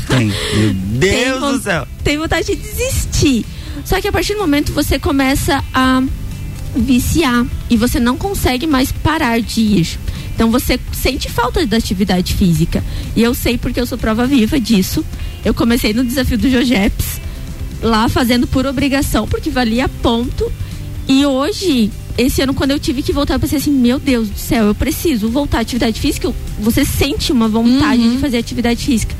Tem. 0.07 0.27
Meu 0.57 0.73
Deus 0.73 1.39
tem, 1.39 1.51
do 1.51 1.61
céu. 1.61 1.87
Tem 2.03 2.17
vontade 2.17 2.47
de 2.47 2.55
desistir. 2.55 3.45
Só 3.85 4.01
que 4.01 4.07
a 4.07 4.11
partir 4.11 4.33
do 4.33 4.39
momento 4.39 4.73
você 4.73 4.97
começa 4.97 5.63
a 5.73 6.03
viciar 6.75 7.45
e 7.69 7.77
você 7.77 7.99
não 7.99 8.17
consegue 8.17 8.65
mais 8.65 8.91
parar 8.91 9.39
de 9.39 9.61
ir. 9.61 9.99
Então 10.33 10.51
você 10.51 10.79
sente 10.91 11.29
falta 11.29 11.65
da 11.65 11.77
atividade 11.77 12.33
física. 12.33 12.83
E 13.15 13.23
eu 13.23 13.33
sei 13.33 13.57
porque 13.57 13.79
eu 13.79 13.85
sou 13.85 13.97
prova 13.97 14.25
viva 14.25 14.59
disso. 14.59 15.05
Eu 15.43 15.53
comecei 15.53 15.93
no 15.93 16.03
desafio 16.03 16.37
do 16.37 16.49
Jojeps, 16.49 17.19
lá 17.81 18.09
fazendo 18.09 18.45
por 18.45 18.65
obrigação, 18.65 19.27
porque 19.27 19.49
valia 19.49 19.87
ponto. 19.89 20.51
E 21.07 21.25
hoje, 21.25 21.91
esse 22.17 22.41
ano, 22.41 22.53
quando 22.53 22.71
eu 22.71 22.79
tive 22.79 23.03
que 23.03 23.13
voltar, 23.13 23.35
eu 23.35 23.39
pensei 23.39 23.59
assim: 23.59 23.71
meu 23.71 23.99
Deus 23.99 24.29
do 24.29 24.37
céu, 24.37 24.65
eu 24.65 24.75
preciso 24.75 25.29
voltar 25.29 25.59
à 25.59 25.61
atividade 25.61 25.99
física. 25.99 26.33
Você 26.59 26.83
sente 26.83 27.31
uma 27.31 27.47
vontade 27.47 28.01
uhum. 28.01 28.15
de 28.15 28.17
fazer 28.17 28.37
atividade 28.37 28.83
física 28.83 29.15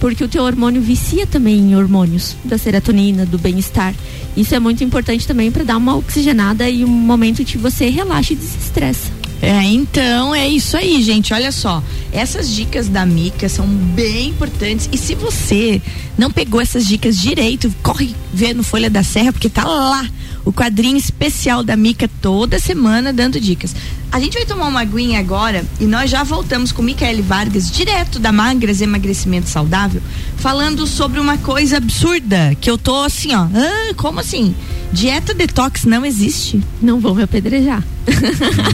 porque 0.00 0.22
o 0.22 0.28
teu 0.28 0.44
hormônio 0.44 0.80
vicia 0.80 1.26
também 1.26 1.58
em 1.58 1.76
hormônios 1.76 2.36
da 2.44 2.56
serotonina, 2.56 3.26
do 3.26 3.38
bem-estar. 3.38 3.94
Isso 4.36 4.54
é 4.54 4.58
muito 4.58 4.84
importante 4.84 5.26
também 5.26 5.50
para 5.50 5.64
dar 5.64 5.76
uma 5.76 5.96
oxigenada 5.96 6.68
e 6.68 6.84
um 6.84 6.88
momento 6.88 7.44
que 7.44 7.58
você 7.58 7.88
relaxa 7.88 8.32
e 8.32 8.36
desestressa. 8.36 9.17
É, 9.40 9.62
então 9.62 10.34
é 10.34 10.48
isso 10.48 10.76
aí, 10.76 11.02
gente. 11.02 11.32
Olha 11.32 11.52
só, 11.52 11.82
essas 12.12 12.50
dicas 12.50 12.88
da 12.88 13.06
Mica 13.06 13.48
são 13.48 13.66
bem 13.66 14.30
importantes. 14.30 14.88
E 14.92 14.98
se 14.98 15.14
você 15.14 15.80
não 16.16 16.30
pegou 16.30 16.60
essas 16.60 16.86
dicas 16.86 17.16
direito, 17.16 17.72
corre 17.82 18.14
ver 18.32 18.54
no 18.54 18.62
Folha 18.62 18.90
da 18.90 19.02
Serra, 19.02 19.32
porque 19.32 19.48
tá 19.48 19.64
lá 19.64 20.06
o 20.44 20.52
quadrinho 20.52 20.96
especial 20.96 21.62
da 21.62 21.76
Mica 21.76 22.08
toda 22.20 22.58
semana 22.58 23.12
dando 23.12 23.40
dicas. 23.40 23.74
A 24.10 24.18
gente 24.18 24.34
vai 24.34 24.46
tomar 24.46 24.66
uma 24.66 24.80
aguinha 24.80 25.20
agora 25.20 25.64
e 25.78 25.84
nós 25.84 26.10
já 26.10 26.24
voltamos 26.24 26.72
com 26.72 26.80
Micaele 26.80 27.20
Vargas, 27.20 27.70
direto 27.70 28.18
da 28.18 28.32
Magras 28.32 28.80
Emagrecimento 28.80 29.48
Saudável, 29.48 30.00
falando 30.38 30.86
sobre 30.86 31.20
uma 31.20 31.36
coisa 31.36 31.76
absurda 31.76 32.56
que 32.58 32.70
eu 32.70 32.78
tô 32.78 33.02
assim, 33.02 33.34
ó. 33.34 33.42
Ah, 33.42 33.94
como 33.96 34.20
assim? 34.20 34.54
Dieta 34.92 35.34
detox 35.34 35.84
não 35.84 36.04
existe? 36.04 36.62
Não 36.80 36.98
vou 36.98 37.14
me 37.14 37.22
apedrejar. 37.22 37.84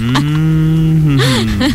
Hum. 0.01 1.17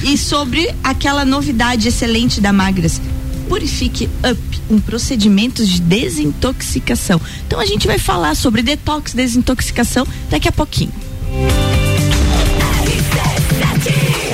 e 0.04 0.18
sobre 0.18 0.74
aquela 0.84 1.26
novidade 1.26 1.88
excelente 1.88 2.40
da 2.40 2.54
Magras, 2.54 3.02
Purifique 3.48 4.10
Up, 4.30 4.62
um 4.70 4.80
procedimento 4.80 5.66
de 5.66 5.82
desintoxicação. 5.82 7.20
Então 7.46 7.60
a 7.60 7.66
gente 7.66 7.88
vai 7.88 7.98
falar 7.98 8.36
sobre 8.36 8.62
detox, 8.62 9.14
desintoxicação 9.14 10.08
daqui 10.30 10.48
a 10.48 10.52
pouquinho. 10.52 10.92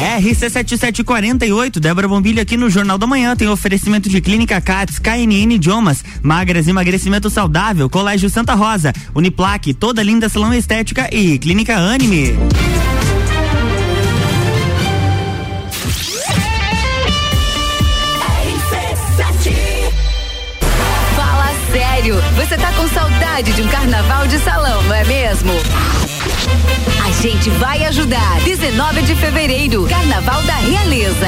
RC7748, 0.06 1.80
Débora 1.80 2.08
Bombilho 2.08 2.42
aqui 2.42 2.56
no 2.56 2.70
Jornal 2.70 2.98
da 2.98 3.08
Manhã 3.08 3.36
tem 3.36 3.50
oferecimento 3.50 4.08
de 4.08 4.22
Clínica 4.22 4.62
Cats, 4.62 5.00
KNN 5.00 5.56
Idiomas, 5.56 6.04
Magras 6.22 6.68
Emagrecimento 6.68 7.30
Saudável, 7.30 7.90
Colégio 7.90 8.30
Santa 8.30 8.54
Rosa, 8.54 8.94
Uniplaque, 9.16 9.74
Toda 9.74 10.04
Linda 10.04 10.30
Salão 10.30 10.54
Estética 10.54 11.10
e 11.12 11.40
Clínica 11.40 11.76
Anime. 11.76 12.36
sério, 22.06 22.16
você 22.36 22.56
tá 22.58 22.72
com 22.74 22.88
saudade 22.90 23.52
de 23.54 23.62
um 23.62 23.68
carnaval 23.68 24.28
de 24.28 24.38
salão, 24.40 24.84
não 24.84 24.94
é 24.94 25.04
mesmo? 25.04 25.52
Gente 27.26 27.50
vai 27.50 27.84
ajudar. 27.86 28.40
19 28.42 29.02
de 29.02 29.16
fevereiro, 29.16 29.88
Carnaval 29.88 30.44
da 30.44 30.58
Realeza. 30.58 31.28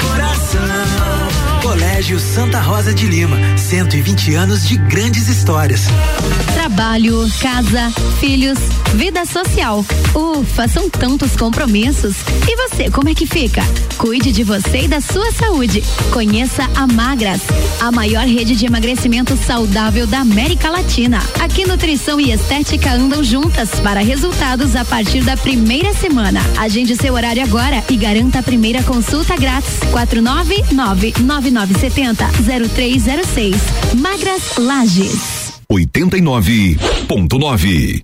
Colégio 2.01 2.19
Santa 2.19 2.59
Rosa 2.59 2.95
de 2.95 3.05
Lima, 3.05 3.37
120 3.55 4.33
anos 4.33 4.67
de 4.67 4.75
grandes 4.75 5.27
histórias. 5.27 5.85
Trabalho, 6.51 7.29
casa, 7.39 7.91
filhos, 8.19 8.57
vida 8.95 9.23
social. 9.23 9.85
Ufa, 10.15 10.67
são 10.67 10.89
tantos 10.89 11.35
compromissos. 11.35 12.15
E 12.47 12.55
você, 12.55 12.89
como 12.89 13.07
é 13.07 13.13
que 13.13 13.27
fica? 13.27 13.61
Cuide 13.99 14.31
de 14.31 14.43
você 14.43 14.85
e 14.85 14.87
da 14.87 14.99
sua 14.99 15.31
saúde. 15.31 15.83
Conheça 16.11 16.67
a 16.75 16.87
Magras, 16.87 17.41
a 17.79 17.91
maior 17.91 18.25
rede 18.25 18.55
de 18.55 18.65
emagrecimento 18.65 19.37
saudável 19.37 20.07
da 20.07 20.21
América 20.21 20.71
Latina. 20.71 21.21
Aqui 21.39 21.67
nutrição 21.67 22.19
e 22.19 22.31
estética 22.31 22.93
andam 22.93 23.23
juntas 23.23 23.79
para 23.79 23.99
resultados 23.99 24.75
a 24.75 24.83
partir 24.83 25.21
da 25.23 25.37
primeira 25.37 25.93
semana. 25.93 26.41
Agende 26.57 26.95
seu 26.95 27.13
horário 27.13 27.43
agora 27.43 27.83
e 27.91 27.95
garanta 27.95 28.39
a 28.39 28.43
primeira 28.43 28.81
consulta 28.81 29.37
grátis. 29.37 29.77
499 29.91 31.13
9970 31.19 31.90
0306. 31.93 33.61
Magras 33.95 34.57
Lages. 34.57 35.51
89.9. 35.67 38.03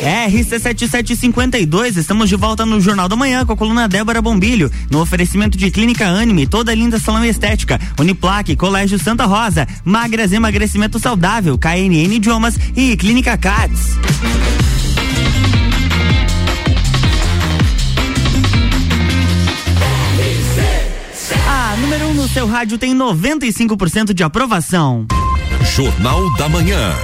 RC7752, 0.00 1.96
estamos 1.96 2.28
de 2.28 2.36
volta 2.36 2.64
no 2.64 2.80
Jornal 2.80 3.08
da 3.08 3.16
Manhã 3.16 3.44
com 3.44 3.52
a 3.52 3.56
coluna 3.56 3.86
Débora 3.86 4.22
Bombilho, 4.22 4.70
no 4.90 5.00
oferecimento 5.00 5.58
de 5.58 5.70
Clínica 5.70 6.06
Anime, 6.06 6.46
toda 6.46 6.74
linda 6.74 6.98
salão 6.98 7.24
estética, 7.24 7.78
Uniplaque, 7.98 8.56
Colégio 8.56 8.98
Santa 8.98 9.26
Rosa, 9.26 9.66
Magras 9.84 10.32
Emagrecimento 10.32 10.98
Saudável, 10.98 11.58
KNN 11.58 12.14
Idiomas 12.14 12.58
e 12.74 12.96
Clínica 12.96 13.36
Cats. 13.36 13.98
A 21.46 21.76
número 21.76 22.06
1 22.06 22.10
um 22.10 22.14
no 22.14 22.28
seu 22.28 22.46
rádio 22.46 22.78
tem 22.78 22.96
95% 22.96 24.12
de 24.12 24.22
aprovação. 24.22 25.06
Jornal 25.74 26.34
da 26.36 26.48
Manhã. 26.48 26.94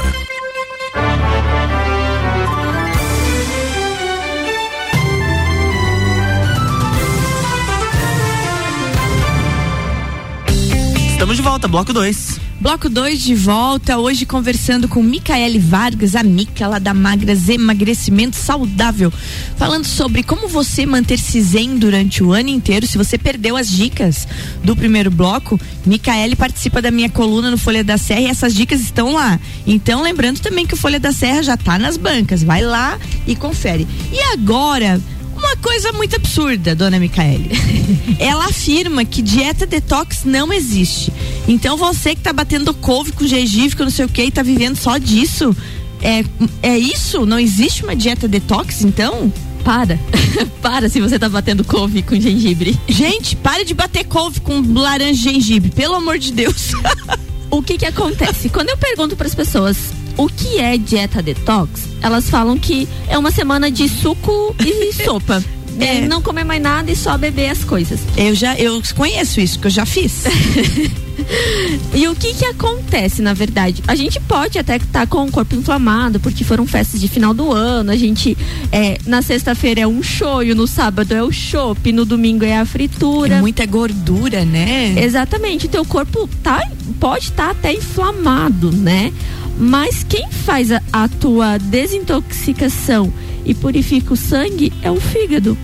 Estamos 11.17 11.37
de 11.37 11.43
volta, 11.43 11.67
bloco 11.67 11.95
2. 11.95 12.41
Bloco 12.61 12.91
2 12.91 13.23
de 13.23 13.35
volta, 13.35 13.97
hoje 13.97 14.27
conversando 14.27 14.87
com 14.87 15.03
Micaele 15.03 15.59
Vargas, 15.59 16.15
a 16.15 16.23
Mica 16.23 16.69
lá 16.69 16.79
da 16.79 16.93
Magras 16.93 17.49
Emagrecimento 17.49 18.37
Saudável, 18.37 19.11
falando 19.57 19.87
sobre 19.87 20.23
como 20.23 20.47
você 20.47 20.85
manter-se 20.85 21.41
zen 21.41 21.79
durante 21.79 22.23
o 22.23 22.35
ano 22.35 22.51
inteiro. 22.51 22.87
Se 22.87 22.99
você 22.99 23.17
perdeu 23.17 23.57
as 23.57 23.71
dicas 23.71 24.29
do 24.63 24.77
primeiro 24.77 25.11
bloco, 25.11 25.59
Micaele 25.87 26.37
participa 26.37 26.83
da 26.83 26.91
minha 26.91 27.09
coluna 27.09 27.51
no 27.51 27.57
Folha 27.57 27.83
da 27.83 27.97
Serra 27.97 28.21
e 28.21 28.27
essas 28.27 28.55
dicas 28.55 28.83
estão 28.83 29.15
lá. 29.15 29.41
Então, 29.67 30.03
lembrando 30.03 30.41
também 30.41 30.67
que 30.67 30.75
o 30.75 30.79
Folha 30.79 31.01
da 31.01 31.13
Serra 31.13 31.43
já 31.43 31.55
está 31.55 31.79
nas 31.79 31.97
bancas, 31.97 32.43
vai 32.43 32.61
lá 32.61 32.99
e 33.27 33.35
confere. 33.35 33.89
E 34.13 34.21
agora, 34.35 35.01
uma 35.37 35.57
coisa 35.57 35.93
muito 35.93 36.17
absurda, 36.17 36.75
dona 36.75 36.99
Micaele. 36.99 37.51
Ela 38.19 38.47
afirma 38.47 39.05
que 39.05 39.23
dieta 39.23 39.67
detox 39.67 40.25
não 40.25 40.53
existe. 40.53 41.13
Então 41.47 41.77
você 41.77 42.15
que 42.15 42.23
tá 42.23 42.33
batendo 42.33 42.73
couve 42.75 43.13
com 43.13 43.27
gengibre, 43.27 43.77
com 43.77 43.85
não 43.85 43.91
sei 43.91 44.05
o 44.05 44.09
que, 44.09 44.23
e 44.23 44.31
tá 44.31 44.43
vivendo 44.43 44.77
só 44.77 44.99
disso, 44.99 45.55
é, 46.03 46.25
é 46.63 46.79
isso? 46.79 47.27
Não 47.27 47.39
existe 47.39 47.85
uma 47.85 47.95
dieta 47.95 48.27
detox, 48.27 48.83
então? 48.83 49.33
Para. 49.65 49.99
para 50.63 50.89
se 50.89 51.01
você 51.01 51.19
tá 51.19 51.29
batendo 51.29 51.65
couve 51.65 52.03
com 52.03 52.19
gengibre. 52.19 52.79
Gente, 52.89 53.37
pare 53.37 53.65
de 53.65 53.75
bater 53.75 54.05
couve 54.05 54.41
com 54.41 54.61
laranja 54.61 55.31
e 55.31 55.35
gengibre, 55.35 55.71
pelo 55.71 55.95
amor 55.95 56.19
de 56.19 56.33
Deus. 56.33 56.73
o 57.51 57.63
que 57.63 57.77
que 57.77 57.87
acontece? 57.87 58.49
Quando 58.49 58.71
eu 58.71 58.77
pergunto 58.77 59.17
para 59.17 59.27
as 59.27 59.35
pessoas 59.35 59.77
o 60.17 60.29
que 60.29 60.59
é 60.59 60.77
dieta 60.77 61.23
detox, 61.23 61.83
elas 62.01 62.29
falam 62.31 62.59
que 62.59 62.89
é 63.09 63.19
uma 63.19 63.31
semana 63.31 63.71
de 63.71 63.89
suco 63.89 64.55
e 64.61 64.93
sopa. 65.05 65.43
É. 65.79 65.99
é. 65.99 66.09
não 66.09 66.23
comer 66.23 66.45
mais 66.45 66.63
nada 66.63 66.91
e 66.91 66.97
só 66.97 67.17
beber 67.19 67.51
as 67.51 67.65
coisas. 67.65 68.01
Eu 68.17 68.35
já 68.35 68.57
eu 68.57 68.81
conheço 68.95 69.41
isso, 69.41 69.59
que 69.59 69.67
eu 69.67 69.71
já 69.71 69.85
fiz. 69.85 70.25
e 71.95 72.09
o 72.09 72.15
que 72.15 72.35
que 72.35 72.45
acontece, 72.45 73.21
na 73.21 73.35
verdade? 73.35 73.83
A 73.87 73.95
gente 73.95 74.19
pode 74.21 74.59
até 74.59 74.77
estar 74.77 75.01
tá 75.01 75.07
com 75.07 75.25
o 75.25 75.31
corpo 75.31 75.55
inflamado, 75.55 76.19
porque 76.21 76.45
foram 76.45 76.67
festas 76.67 77.01
de 77.01 77.09
final 77.09 77.35
do 77.35 77.53
ano, 77.53 77.91
a 77.91 77.97
gente, 77.97 78.37
é, 78.73 78.99
na 79.07 79.23
sexta-feira 79.23 79.83
é 79.83 79.87
um 79.87 80.03
shoyu, 80.03 80.55
no 80.55 80.67
sábado 80.67 81.13
é 81.13 81.23
o 81.23 81.31
chopp, 81.31 81.93
no 81.93 82.05
domingo 82.05 82.45
é 82.45 82.57
a 82.57 82.65
fritura. 82.65 83.35
É 83.35 83.41
muita 83.41 83.67
gordura, 83.67 84.45
né? 84.45 84.95
Exatamente, 84.97 85.67
o 85.67 85.69
teu 85.69 85.85
corpo 85.85 86.29
tá, 86.43 86.63
pode 86.99 87.27
estar 87.27 87.47
tá 87.47 87.51
até 87.51 87.75
inflamado, 87.75 88.73
né? 88.73 89.13
Mas 89.59 90.05
quem 90.05 90.31
faz 90.31 90.71
a, 90.71 90.83
a 90.93 91.09
tua 91.09 91.59
desintoxicação 91.59 93.13
e 93.45 93.55
purifica 93.55 94.13
o 94.13 94.17
sangue 94.17 94.73
é 94.83 94.91
o 94.91 95.01
fígado. 95.01 95.57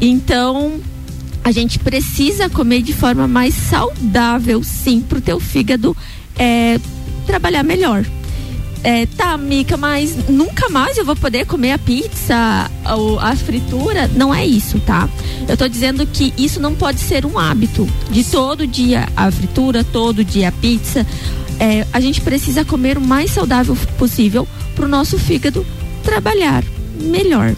Então, 0.00 0.80
a 1.44 1.50
gente 1.50 1.78
precisa 1.78 2.48
comer 2.48 2.82
de 2.82 2.92
forma 2.92 3.28
mais 3.28 3.54
saudável, 3.54 4.62
sim, 4.62 5.00
para 5.00 5.18
o 5.18 5.20
teu 5.20 5.40
fígado 5.40 5.96
é, 6.38 6.78
trabalhar 7.26 7.62
melhor. 7.62 8.04
É, 8.84 9.06
tá, 9.06 9.36
Mica, 9.36 9.76
mas 9.76 10.28
nunca 10.28 10.68
mais 10.68 10.96
eu 10.96 11.04
vou 11.04 11.16
poder 11.16 11.46
comer 11.46 11.72
a 11.72 11.78
pizza, 11.78 12.70
ou 12.96 13.18
a 13.18 13.34
fritura. 13.34 14.08
Não 14.14 14.32
é 14.32 14.46
isso, 14.46 14.78
tá? 14.80 15.08
Eu 15.48 15.56
tô 15.56 15.66
dizendo 15.68 16.06
que 16.06 16.32
isso 16.38 16.60
não 16.60 16.74
pode 16.74 17.00
ser 17.00 17.26
um 17.26 17.38
hábito 17.38 17.88
de 18.10 18.22
todo 18.24 18.66
dia 18.66 19.08
a 19.16 19.30
fritura, 19.30 19.82
todo 19.82 20.24
dia 20.24 20.48
a 20.48 20.52
pizza 20.52 21.04
é, 21.58 21.86
a 21.92 22.00
gente 22.00 22.20
precisa 22.20 22.64
comer 22.64 22.98
o 22.98 23.00
mais 23.00 23.30
saudável 23.30 23.76
possível 23.98 24.46
para 24.74 24.84
o 24.84 24.88
nosso 24.88 25.18
fígado 25.18 25.66
trabalhar 26.02 26.64
melhor, 27.00 27.54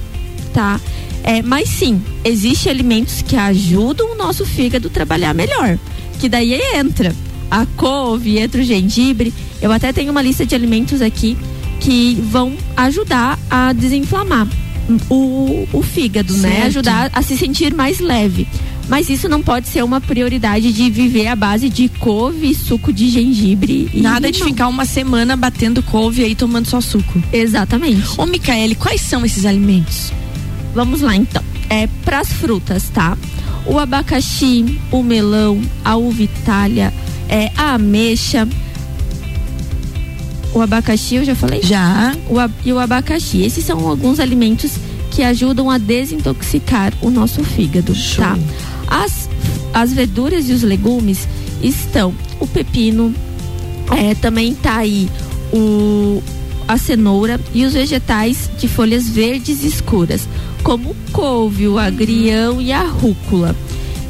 tá? 0.52 0.80
É, 1.22 1.42
mas 1.42 1.68
sim, 1.68 2.02
existem 2.24 2.72
alimentos 2.72 3.22
que 3.22 3.36
ajudam 3.36 4.12
o 4.12 4.16
nosso 4.16 4.46
fígado 4.46 4.88
a 4.88 4.90
trabalhar 4.90 5.34
melhor. 5.34 5.78
Que 6.18 6.28
daí 6.28 6.54
entra 6.74 7.14
a 7.50 7.66
couve, 7.76 8.38
entra 8.38 8.60
o 8.60 8.64
gengibre. 8.64 9.32
Eu 9.60 9.70
até 9.72 9.92
tenho 9.92 10.10
uma 10.10 10.22
lista 10.22 10.46
de 10.46 10.54
alimentos 10.54 11.02
aqui 11.02 11.36
que 11.80 12.14
vão 12.30 12.56
ajudar 12.76 13.38
a 13.50 13.72
desinflamar 13.72 14.46
o, 15.08 15.68
o 15.72 15.82
fígado, 15.82 16.32
né? 16.34 16.40
certo. 16.40 16.60
né? 16.60 16.66
Ajudar 16.66 17.10
a 17.12 17.22
se 17.22 17.36
sentir 17.36 17.74
mais 17.74 18.00
leve. 18.00 18.46
Mas 18.90 19.08
isso 19.08 19.28
não 19.28 19.40
pode 19.40 19.68
ser 19.68 19.84
uma 19.84 20.00
prioridade 20.00 20.72
de 20.72 20.90
viver 20.90 21.28
à 21.28 21.36
base 21.36 21.68
de 21.68 21.88
couve, 21.88 22.52
suco 22.52 22.92
de 22.92 23.08
gengibre. 23.08 23.88
Nada 23.94 24.32
de 24.32 24.42
ficar 24.42 24.66
uma 24.66 24.84
semana 24.84 25.36
batendo 25.36 25.80
couve 25.80 26.24
aí 26.24 26.34
tomando 26.34 26.66
só 26.66 26.80
suco. 26.80 27.22
Exatamente. 27.32 28.20
Ô, 28.20 28.26
Micaele, 28.26 28.74
quais 28.74 29.00
são 29.00 29.24
esses 29.24 29.46
alimentos? 29.46 30.12
Vamos 30.74 31.02
lá 31.02 31.14
então. 31.14 31.42
É 31.68 31.88
pras 32.04 32.32
frutas, 32.32 32.88
tá? 32.88 33.16
O 33.64 33.78
abacaxi, 33.78 34.80
o 34.90 35.04
melão, 35.04 35.62
a 35.84 35.94
uva 35.94 36.22
itália, 36.24 36.92
é, 37.28 37.52
a 37.56 37.74
ameixa. 37.74 38.48
O 40.52 40.60
abacaxi, 40.60 41.14
eu 41.14 41.24
já 41.24 41.36
falei? 41.36 41.62
Já. 41.62 42.12
O, 42.28 42.36
e 42.68 42.72
o 42.72 42.78
abacaxi. 42.80 43.42
Esses 43.42 43.64
são 43.64 43.86
alguns 43.86 44.18
alimentos 44.18 44.72
que 45.12 45.22
ajudam 45.22 45.70
a 45.70 45.78
desintoxicar 45.78 46.92
o 47.00 47.08
nosso 47.08 47.44
fígado, 47.44 47.94
Show. 47.94 48.24
tá? 48.24 48.36
As, 48.90 49.30
as 49.72 49.92
verduras 49.92 50.48
e 50.48 50.52
os 50.52 50.62
legumes 50.62 51.28
estão 51.62 52.12
o 52.40 52.46
pepino, 52.46 53.14
é, 53.96 54.14
também 54.16 54.54
tá 54.54 54.78
aí 54.78 55.08
o, 55.52 56.22
a 56.66 56.76
cenoura 56.76 57.40
e 57.54 57.64
os 57.64 57.72
vegetais 57.72 58.50
de 58.58 58.66
folhas 58.68 59.08
verdes 59.08 59.62
escuras, 59.62 60.28
como 60.62 60.90
o 60.90 60.96
couve, 61.12 61.68
o 61.68 61.78
agrião 61.78 62.60
e 62.60 62.72
a 62.72 62.82
rúcula. 62.82 63.54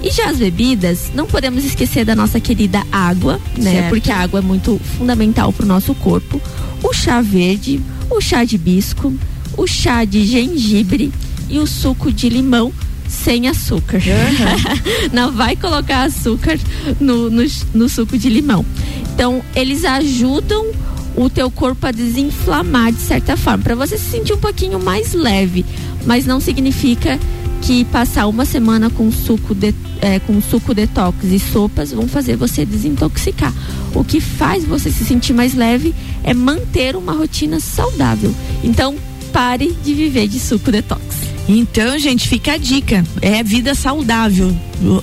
E 0.03 0.11
já 0.11 0.31
as 0.31 0.39
bebidas, 0.39 1.11
não 1.15 1.27
podemos 1.27 1.65
esquecer 1.65 2.07
da 2.07 2.17
nossa 2.17 2.41
querida 2.41 2.83
água, 2.91 3.39
né? 3.57 3.73
Certo. 3.73 3.89
Porque 3.91 4.11
a 4.11 4.17
água 4.17 4.41
é 4.41 4.43
muito 4.43 4.81
fundamental 4.97 5.53
para 5.53 5.65
o 5.65 5.69
nosso 5.69 5.95
corpo. 5.95 6.41
O 6.83 6.93
chá 6.95 7.21
verde, 7.21 7.83
o 8.11 8.19
chá 8.19 8.45
de 8.45 8.57
bisco, 8.57 9.13
o 9.59 9.67
chá 9.67 10.07
de 10.07 10.25
gengibre 10.25 11.13
e 11.51 11.59
o 11.59 11.67
suco 11.67 12.11
de 12.11 12.31
limão 12.31 12.73
sem 13.11 13.49
açúcar. 13.49 13.99
Uhum. 13.99 15.11
Não 15.13 15.33
vai 15.33 15.57
colocar 15.57 16.05
açúcar 16.05 16.59
no, 17.01 17.29
no, 17.29 17.43
no 17.75 17.89
suco 17.89 18.17
de 18.17 18.29
limão. 18.29 18.65
Então, 19.13 19.43
eles 19.55 19.85
ajudam 19.85 20.67
o 21.17 21.29
teu 21.29 21.51
corpo 21.51 21.87
a 21.87 21.91
desinflamar 21.91 22.93
de 22.93 23.01
certa 23.01 23.37
forma, 23.37 23.63
para 23.65 23.75
você 23.75 23.99
se 23.99 24.11
sentir 24.11 24.33
um 24.33 24.39
pouquinho 24.39 24.79
mais 24.79 25.13
leve, 25.13 25.67
mas 26.07 26.25
não 26.25 26.41
significa 26.41 27.19
que 27.61 27.85
passar 27.87 28.27
uma 28.27 28.45
semana 28.45 28.89
com 28.89 29.11
suco 29.13 29.55
de, 29.55 29.75
é, 30.01 30.19
com 30.21 30.41
suco 30.41 30.73
detox 30.73 31.25
e 31.25 31.39
sopas 31.39 31.93
vão 31.93 32.09
fazer 32.09 32.37
você 32.37 32.65
desintoxicar. 32.65 33.53
O 33.95 34.03
que 34.03 34.21
faz 34.21 34.65
você 34.65 34.91
se 34.91 35.05
sentir 35.05 35.35
mais 35.35 35.55
leve 35.55 35.95
é 36.23 36.33
manter 36.33 36.97
uma 36.97 37.13
rotina 37.13 37.61
saudável. 37.61 38.35
Então, 38.65 38.95
pare 39.33 39.77
de 39.85 39.93
viver 39.93 40.27
de 40.27 40.41
suco 40.41 40.73
detox. 40.73 41.20
Então, 41.49 41.99
gente, 41.99 42.29
fica 42.29 42.53
a 42.53 42.57
dica. 42.57 43.05
É 43.21 43.43
vida 43.43 43.75
saudável. 43.75 44.55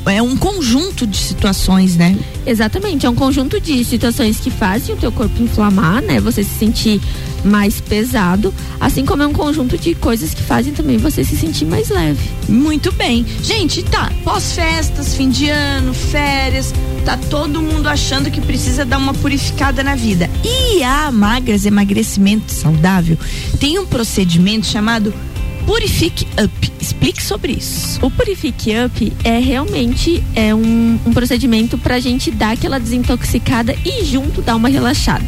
É 0.06 0.22
um 0.22 0.36
conjunto 0.36 1.06
de 1.06 1.18
situações, 1.18 1.96
né? 1.96 2.18
Exatamente. 2.46 3.06
É 3.06 3.10
um 3.10 3.16
conjunto 3.16 3.60
de 3.60 3.84
situações 3.84 4.40
que 4.40 4.50
fazem 4.50 4.96
o 4.96 4.98
teu 4.98 5.12
corpo 5.12 5.42
inflamar, 5.42 6.02
né? 6.02 6.20
Você 6.20 6.44
se 6.44 6.58
sentir 6.58 7.02
mais 7.44 7.80
pesado, 7.80 8.54
assim 8.80 9.06
como 9.06 9.24
é 9.24 9.28
um 9.28 9.34
conjunto 9.34 9.78
de 9.78 9.96
coisas 9.96 10.34
que 10.34 10.42
fazem 10.42 10.74
também 10.74 10.98
você 10.98 11.24
se 11.24 11.38
sentir 11.38 11.66
mais 11.66 11.90
leve. 11.90 12.30
Muito 12.48 12.92
bem. 12.92 13.26
Gente, 13.44 13.84
tá, 13.84 14.12
pós-festas, 14.24 15.16
fim 15.16 15.30
de 15.30 15.50
ano, 15.50 15.94
férias, 15.94 16.74
tá 17.06 17.18
todo 17.30 17.62
mundo 17.62 17.88
achando 17.88 18.30
que 18.32 18.42
precisa 18.42 18.84
dar 18.84 18.98
uma 18.98 19.14
purificada 19.14 19.84
na 19.84 19.96
vida. 19.96 20.30
E 20.44 20.84
a 20.84 21.12
Magras 21.12 21.66
Emagrecimento 21.66 22.52
Saudável 22.52 23.18
tem 23.60 23.80
um 23.80 23.86
procedimento 23.86 24.66
chamado 24.66 25.14
Purifique 25.68 26.26
Up. 26.42 26.72
Explique 26.80 27.22
sobre 27.22 27.52
isso. 27.52 28.00
O 28.04 28.10
Purifique 28.10 28.72
Up 28.86 29.14
é 29.22 29.38
realmente 29.38 30.24
é 30.34 30.56
um, 30.56 30.98
um 31.06 31.12
procedimento 31.12 31.78
para 31.78 31.96
a 31.96 32.00
gente 32.00 32.32
dar 32.32 32.54
aquela 32.54 32.80
desintoxicada 32.80 33.76
e 33.86 34.06
junto 34.06 34.42
dar 34.42 34.56
uma 34.56 34.70
relaxada. 34.70 35.26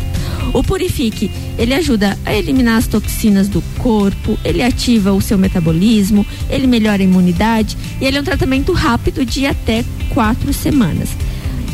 O 0.54 0.64
Purifique, 0.64 1.30
ele 1.58 1.74
ajuda 1.74 2.18
a 2.26 2.34
eliminar 2.34 2.78
as 2.78 2.88
toxinas 2.88 3.50
do 3.50 3.62
corpo, 3.78 4.40
ele 4.46 4.64
ativa 4.64 5.12
o 5.12 5.20
seu 5.20 5.38
metabolismo, 5.38 6.26
ele 6.50 6.68
melhora 6.68 7.02
a 7.02 7.06
imunidade 7.06 7.78
e 8.00 8.06
ele 8.06 8.18
é 8.18 8.22
um 8.22 8.24
tratamento 8.24 8.72
rápido 8.72 9.26
de 9.26 9.46
até 9.46 9.84
quatro 10.08 10.54
semanas. 10.54 11.10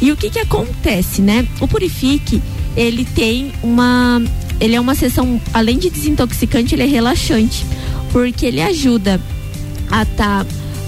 E 0.01 0.11
o 0.11 0.17
que 0.17 0.31
que 0.31 0.39
acontece, 0.39 1.21
né? 1.21 1.47
O 1.61 1.67
Purifique, 1.67 2.41
ele 2.75 3.05
tem 3.05 3.51
uma, 3.61 4.19
ele 4.59 4.75
é 4.75 4.81
uma 4.81 4.95
sessão, 4.95 5.39
além 5.53 5.77
de 5.77 5.91
desintoxicante, 5.91 6.73
ele 6.73 6.83
é 6.83 6.87
relaxante 6.87 7.63
porque 8.15 8.45
ele 8.45 8.61
ajuda 8.61 9.19
a 9.91 10.03
estar 10.03 10.45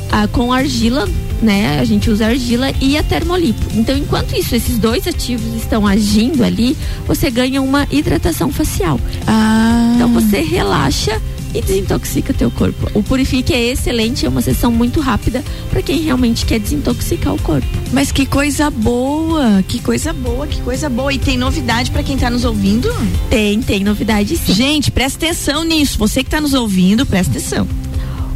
tá, 0.07 0.27
com 0.29 0.53
argila, 0.53 1.09
né? 1.41 1.77
A 1.77 1.83
gente 1.83 2.09
usa 2.09 2.27
argila 2.27 2.71
e 2.79 2.97
a 2.97 3.03
termolipo. 3.03 3.59
Então, 3.75 3.97
enquanto 3.97 4.33
isso, 4.33 4.55
esses 4.55 4.77
dois 4.77 5.05
ativos 5.05 5.53
estão 5.61 5.85
agindo 5.85 6.41
ali, 6.41 6.77
você 7.05 7.29
ganha 7.29 7.61
uma 7.61 7.85
hidratação 7.91 8.49
facial. 8.49 8.97
Ah. 9.27 9.91
Então 9.95 10.13
você 10.13 10.39
relaxa 10.39 11.21
e 11.53 11.61
desintoxica 11.61 12.33
teu 12.33 12.51
corpo. 12.51 12.89
O 12.93 13.01
Purifique 13.01 13.53
é 13.53 13.71
excelente, 13.71 14.25
é 14.25 14.29
uma 14.29 14.41
sessão 14.41 14.71
muito 14.71 14.99
rápida 14.99 15.43
para 15.69 15.81
quem 15.81 16.01
realmente 16.01 16.45
quer 16.45 16.59
desintoxicar 16.59 17.33
o 17.33 17.41
corpo. 17.41 17.67
Mas 17.91 18.11
que 18.11 18.25
coisa 18.25 18.69
boa, 18.69 19.63
que 19.67 19.79
coisa 19.79 20.13
boa, 20.13 20.47
que 20.47 20.61
coisa 20.61 20.89
boa. 20.89 21.13
E 21.13 21.19
tem 21.19 21.37
novidade 21.37 21.91
para 21.91 22.03
quem 22.03 22.17
tá 22.17 22.29
nos 22.29 22.45
ouvindo? 22.45 22.89
Tem, 23.29 23.61
tem 23.61 23.83
novidade 23.83 24.37
sim. 24.37 24.53
Gente, 24.53 24.91
presta 24.91 25.25
atenção 25.25 25.63
nisso. 25.63 25.97
Você 25.97 26.23
que 26.23 26.29
tá 26.29 26.41
nos 26.41 26.53
ouvindo, 26.53 27.05
presta 27.05 27.31
atenção. 27.31 27.67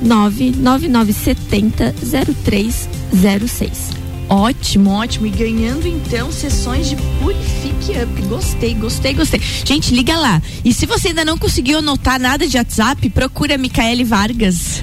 99970 0.02 1.94
0306. 2.42 4.04
Ótimo, 4.28 4.90
ótimo. 4.90 5.26
E 5.26 5.30
ganhando 5.30 5.86
então 5.86 6.32
sessões 6.32 6.88
de 6.88 6.96
Purifique 7.20 7.92
Up. 8.02 8.22
Gostei, 8.22 8.74
gostei, 8.74 9.14
gostei. 9.14 9.40
Gente, 9.64 9.94
liga 9.94 10.16
lá. 10.16 10.40
E 10.64 10.72
se 10.72 10.86
você 10.86 11.08
ainda 11.08 11.24
não 11.24 11.36
conseguiu 11.36 11.78
anotar 11.78 12.18
nada 12.18 12.46
de 12.46 12.56
WhatsApp, 12.56 13.08
procura 13.10 13.58
Micaele 13.58 14.04
Vargas 14.04 14.82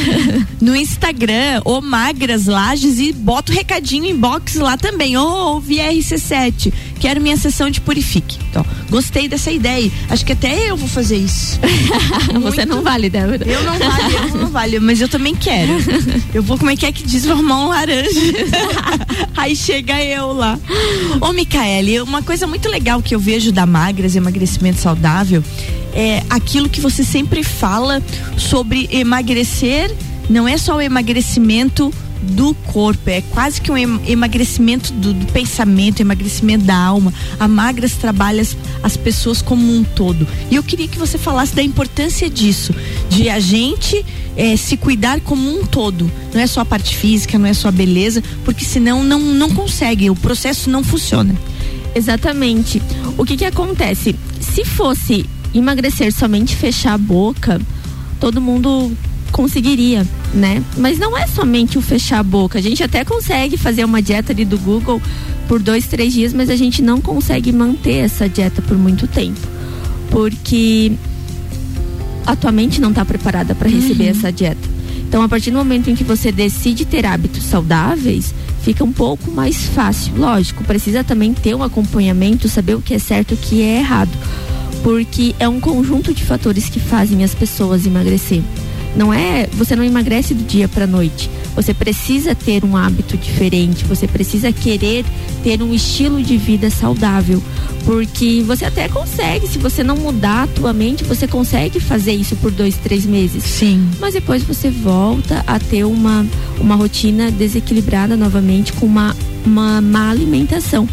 no 0.60 0.76
Instagram, 0.76 1.62
ou 1.64 1.82
Magras 1.82 2.46
Lages 2.46 2.98
e 2.98 3.12
bota 3.12 3.52
o 3.52 3.54
recadinho 3.54 4.06
inbox 4.06 4.54
lá 4.54 4.76
também. 4.76 5.16
Ô, 5.16 5.56
oh, 5.56 5.60
VR7, 5.60 6.72
quero 6.98 7.20
minha 7.20 7.36
sessão 7.36 7.70
de 7.70 7.80
Purifique. 7.80 8.38
Então, 8.50 8.64
gostei 8.90 9.28
dessa 9.28 9.50
ideia. 9.50 9.90
Acho 10.08 10.24
que 10.24 10.32
até 10.32 10.70
eu 10.70 10.76
vou 10.76 10.88
fazer 10.88 11.16
isso. 11.16 11.58
você 12.42 12.64
não 12.64 12.82
vale, 12.82 13.08
Débora. 13.08 13.46
Eu 13.46 13.62
não 13.62 13.78
vale, 13.78 14.14
eu 14.14 14.36
não 14.38 14.46
vale, 14.48 14.80
mas 14.80 15.00
eu 15.00 15.08
também 15.08 15.34
quero. 15.34 15.72
Eu 16.34 16.42
vou, 16.42 16.58
como 16.58 16.70
é 16.70 16.76
que 16.76 16.86
é 16.86 16.92
que 16.92 17.02
diz, 17.02 17.26
formar 17.26 17.58
um 17.58 17.68
laranja. 17.68 18.20
Aí 19.36 19.54
chega 19.54 20.02
eu 20.02 20.32
lá. 20.32 20.58
Ô, 21.20 21.32
Micaele, 21.32 22.00
uma 22.00 22.22
coisa 22.22 22.46
muito 22.46 22.68
legal 22.68 23.02
que 23.02 23.14
eu 23.14 23.20
vejo 23.20 23.52
da 23.52 23.66
Magras, 23.66 24.16
emagrecimento 24.16 24.80
saudável, 24.80 25.42
é 25.92 26.22
aquilo 26.28 26.68
que 26.68 26.80
você 26.80 27.02
sempre 27.02 27.42
fala 27.42 28.02
sobre 28.36 28.88
emagrecer, 28.92 29.94
não 30.28 30.46
é 30.46 30.58
só 30.58 30.76
o 30.76 30.80
emagrecimento 30.80 31.92
do 32.22 32.54
corpo, 32.54 33.08
é 33.08 33.20
quase 33.20 33.60
que 33.60 33.70
um 33.70 33.76
emagrecimento 33.76 34.92
do, 34.92 35.12
do, 35.12 35.26
pensamento, 35.32 36.00
emagrecimento 36.00 36.64
da 36.64 36.76
alma. 36.76 37.12
A 37.38 37.46
Magras 37.46 37.92
trabalha 37.92 38.42
as, 38.42 38.56
as, 38.82 38.96
pessoas 38.96 39.42
como 39.42 39.74
um 39.74 39.84
todo. 39.84 40.26
E 40.50 40.56
eu 40.56 40.62
queria 40.62 40.88
que 40.88 40.98
você 40.98 41.18
falasse 41.18 41.54
da 41.54 41.62
importância 41.62 42.28
disso, 42.28 42.74
de 43.08 43.28
a 43.28 43.38
gente 43.38 44.04
é, 44.36 44.56
se 44.56 44.76
cuidar 44.76 45.20
como 45.20 45.48
um 45.48 45.64
todo. 45.64 46.10
Não 46.32 46.40
é 46.40 46.46
só 46.46 46.60
a 46.60 46.64
parte 46.64 46.96
física, 46.96 47.38
não 47.38 47.46
é 47.46 47.54
só 47.54 47.68
a 47.68 47.72
beleza, 47.72 48.22
porque 48.44 48.64
senão 48.64 49.04
não, 49.04 49.20
não 49.20 49.50
consegue, 49.50 50.10
o 50.10 50.16
processo 50.16 50.70
não 50.70 50.82
funciona. 50.82 51.34
Exatamente. 51.94 52.82
O 53.16 53.24
que 53.24 53.36
que 53.36 53.44
acontece? 53.44 54.14
Se 54.40 54.64
fosse 54.64 55.24
emagrecer 55.54 56.12
somente 56.12 56.54
fechar 56.54 56.92
a 56.92 56.98
boca, 56.98 57.60
todo 58.20 58.40
mundo 58.40 58.92
conseguiria, 59.36 60.06
né? 60.32 60.64
Mas 60.78 60.98
não 60.98 61.16
é 61.16 61.26
somente 61.26 61.76
o 61.76 61.82
fechar 61.82 62.20
a 62.20 62.22
boca. 62.22 62.58
A 62.58 62.62
gente 62.62 62.82
até 62.82 63.04
consegue 63.04 63.58
fazer 63.58 63.84
uma 63.84 64.00
dieta 64.00 64.32
ali 64.32 64.46
do 64.46 64.56
Google 64.56 65.00
por 65.46 65.60
dois, 65.60 65.86
três 65.86 66.14
dias, 66.14 66.32
mas 66.32 66.48
a 66.48 66.56
gente 66.56 66.80
não 66.80 67.02
consegue 67.02 67.52
manter 67.52 67.96
essa 67.96 68.30
dieta 68.30 68.62
por 68.62 68.78
muito 68.78 69.06
tempo. 69.06 69.38
Porque 70.10 70.92
a 72.24 72.34
tua 72.34 72.50
mente 72.50 72.80
não 72.80 72.88
está 72.88 73.04
preparada 73.04 73.54
para 73.54 73.68
receber 73.68 74.04
uhum. 74.04 74.10
essa 74.10 74.32
dieta. 74.32 74.68
Então, 75.06 75.22
a 75.22 75.28
partir 75.28 75.50
do 75.50 75.58
momento 75.58 75.90
em 75.90 75.94
que 75.94 76.02
você 76.02 76.32
decide 76.32 76.86
ter 76.86 77.04
hábitos 77.04 77.44
saudáveis, 77.44 78.34
fica 78.62 78.82
um 78.82 78.92
pouco 78.92 79.30
mais 79.30 79.66
fácil. 79.66 80.14
Lógico, 80.16 80.64
precisa 80.64 81.04
também 81.04 81.34
ter 81.34 81.54
um 81.54 81.62
acompanhamento, 81.62 82.48
saber 82.48 82.74
o 82.74 82.80
que 82.80 82.94
é 82.94 82.98
certo 82.98 83.32
e 83.32 83.34
o 83.34 83.36
que 83.36 83.60
é 83.60 83.80
errado. 83.80 84.16
Porque 84.82 85.34
é 85.38 85.46
um 85.46 85.60
conjunto 85.60 86.14
de 86.14 86.24
fatores 86.24 86.70
que 86.70 86.80
fazem 86.80 87.22
as 87.22 87.34
pessoas 87.34 87.84
emagrecer. 87.84 88.42
Não 88.96 89.12
é, 89.12 89.46
você 89.52 89.76
não 89.76 89.84
emagrece 89.84 90.32
do 90.32 90.42
dia 90.42 90.66
para 90.66 90.86
noite. 90.86 91.28
Você 91.54 91.74
precisa 91.74 92.34
ter 92.34 92.64
um 92.64 92.76
hábito 92.76 93.16
diferente, 93.16 93.84
você 93.84 94.08
precisa 94.08 94.50
querer 94.52 95.04
ter 95.42 95.62
um 95.62 95.74
estilo 95.74 96.22
de 96.22 96.36
vida 96.36 96.70
saudável, 96.70 97.42
porque 97.84 98.42
você 98.46 98.64
até 98.64 98.88
consegue, 98.88 99.46
se 99.46 99.58
você 99.58 99.84
não 99.84 99.96
mudar 99.96 100.44
a 100.44 100.46
tua 100.46 100.72
mente, 100.72 101.04
você 101.04 101.28
consegue 101.28 101.78
fazer 101.78 102.12
isso 102.12 102.36
por 102.36 102.50
dois, 102.50 102.76
três 102.76 103.04
meses. 103.04 103.44
Sim. 103.44 103.88
Mas 104.00 104.14
depois 104.14 104.42
você 104.42 104.70
volta 104.70 105.44
a 105.46 105.58
ter 105.58 105.84
uma, 105.84 106.26
uma 106.58 106.74
rotina 106.74 107.30
desequilibrada 107.30 108.16
novamente 108.16 108.72
com 108.72 108.86
uma, 108.86 109.14
uma 109.44 109.80
má 109.80 110.10
alimentação. 110.10 110.88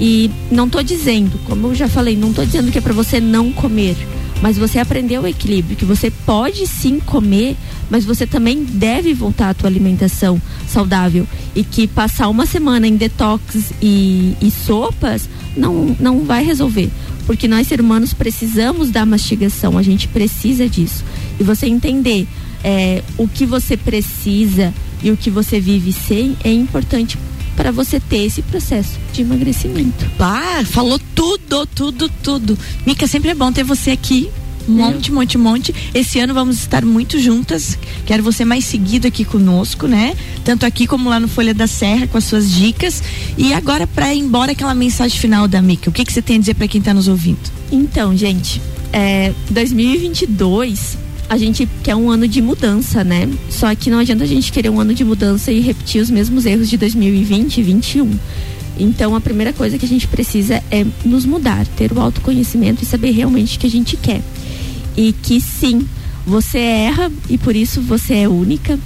E 0.00 0.30
não 0.50 0.66
estou 0.66 0.82
dizendo, 0.82 1.38
como 1.44 1.68
eu 1.68 1.74
já 1.74 1.88
falei, 1.88 2.16
não 2.16 2.30
estou 2.30 2.44
dizendo 2.44 2.72
que 2.72 2.78
é 2.78 2.80
para 2.80 2.92
você 2.92 3.20
não 3.20 3.52
comer 3.52 3.96
mas 4.42 4.58
você 4.58 4.80
aprendeu 4.80 5.22
o 5.22 5.26
equilíbrio, 5.26 5.76
que 5.76 5.84
você 5.84 6.10
pode 6.10 6.66
sim 6.66 6.98
comer, 6.98 7.56
mas 7.88 8.04
você 8.04 8.26
também 8.26 8.64
deve 8.64 9.14
voltar 9.14 9.50
à 9.50 9.54
tua 9.54 9.70
alimentação 9.70 10.42
saudável. 10.66 11.26
E 11.54 11.62
que 11.62 11.86
passar 11.86 12.28
uma 12.28 12.44
semana 12.44 12.88
em 12.88 12.96
detox 12.96 13.72
e, 13.80 14.36
e 14.42 14.50
sopas 14.50 15.28
não, 15.56 15.96
não 16.00 16.24
vai 16.24 16.44
resolver, 16.44 16.90
porque 17.24 17.46
nós 17.46 17.68
seres 17.68 17.84
humanos 17.84 18.12
precisamos 18.12 18.90
da 18.90 19.06
mastigação, 19.06 19.78
a 19.78 19.82
gente 19.82 20.08
precisa 20.08 20.68
disso. 20.68 21.04
E 21.38 21.44
você 21.44 21.66
entender 21.66 22.26
é, 22.64 23.02
o 23.16 23.28
que 23.28 23.46
você 23.46 23.76
precisa 23.76 24.74
e 25.02 25.10
o 25.10 25.16
que 25.16 25.30
você 25.30 25.60
vive 25.60 25.92
sem 25.92 26.36
é 26.42 26.52
importante 26.52 27.16
para 27.56 27.70
você 27.70 28.00
ter 28.00 28.24
esse 28.24 28.42
processo 28.42 28.98
de 29.12 29.22
emagrecimento. 29.22 30.10
Ah, 30.18 30.62
falou 30.64 31.00
tudo, 31.14 31.66
tudo, 31.66 32.08
tudo. 32.22 32.58
Mica, 32.86 33.06
sempre 33.06 33.30
é 33.30 33.34
bom 33.34 33.52
ter 33.52 33.64
você 33.64 33.90
aqui. 33.90 34.30
Monte, 34.66 35.10
monte, 35.10 35.36
monte. 35.36 35.74
Esse 35.92 36.20
ano 36.20 36.32
vamos 36.32 36.58
estar 36.58 36.84
muito 36.84 37.18
juntas. 37.18 37.76
Quero 38.06 38.22
você 38.22 38.44
mais 38.44 38.64
seguido 38.64 39.08
aqui 39.08 39.24
conosco, 39.24 39.86
né? 39.86 40.14
Tanto 40.44 40.64
aqui 40.64 40.86
como 40.86 41.08
lá 41.08 41.18
no 41.18 41.28
Folha 41.28 41.52
da 41.52 41.66
Serra 41.66 42.06
com 42.06 42.16
as 42.16 42.24
suas 42.24 42.50
dicas. 42.50 43.02
E 43.36 43.52
agora 43.52 43.86
para 43.86 44.14
ir 44.14 44.20
embora 44.20 44.52
aquela 44.52 44.74
mensagem 44.74 45.18
final 45.18 45.48
da 45.48 45.60
Mica. 45.60 45.90
O 45.90 45.92
que 45.92 46.04
que 46.04 46.12
você 46.12 46.22
tem 46.22 46.36
a 46.36 46.40
dizer 46.40 46.54
para 46.54 46.68
quem 46.68 46.78
está 46.78 46.94
nos 46.94 47.08
ouvindo? 47.08 47.40
Então, 47.70 48.16
gente, 48.16 48.62
é, 48.92 49.32
2022 49.50 51.01
a 51.32 51.38
gente 51.38 51.66
quer 51.82 51.96
um 51.96 52.10
ano 52.10 52.28
de 52.28 52.42
mudança, 52.42 53.02
né? 53.02 53.26
Só 53.48 53.74
que 53.74 53.88
não 53.88 54.00
adianta 54.00 54.22
a 54.22 54.26
gente 54.26 54.52
querer 54.52 54.68
um 54.68 54.78
ano 54.78 54.92
de 54.92 55.02
mudança 55.02 55.50
e 55.50 55.60
repetir 55.60 56.02
os 56.02 56.10
mesmos 56.10 56.44
erros 56.44 56.68
de 56.68 56.76
2020 56.76 57.56
e 57.56 57.62
2021. 57.62 58.18
Então, 58.78 59.16
a 59.16 59.20
primeira 59.20 59.50
coisa 59.50 59.78
que 59.78 59.86
a 59.86 59.88
gente 59.88 60.06
precisa 60.06 60.62
é 60.70 60.84
nos 61.06 61.24
mudar, 61.24 61.66
ter 61.68 61.90
o 61.90 61.98
autoconhecimento 61.98 62.82
e 62.82 62.86
saber 62.86 63.12
realmente 63.12 63.56
o 63.56 63.60
que 63.60 63.66
a 63.66 63.70
gente 63.70 63.96
quer. 63.96 64.20
E 64.94 65.14
que 65.22 65.40
sim, 65.40 65.88
você 66.26 66.58
erra 66.58 67.10
e 67.30 67.38
por 67.38 67.56
isso 67.56 67.80
você 67.80 68.12
é 68.12 68.28
única, 68.28 68.78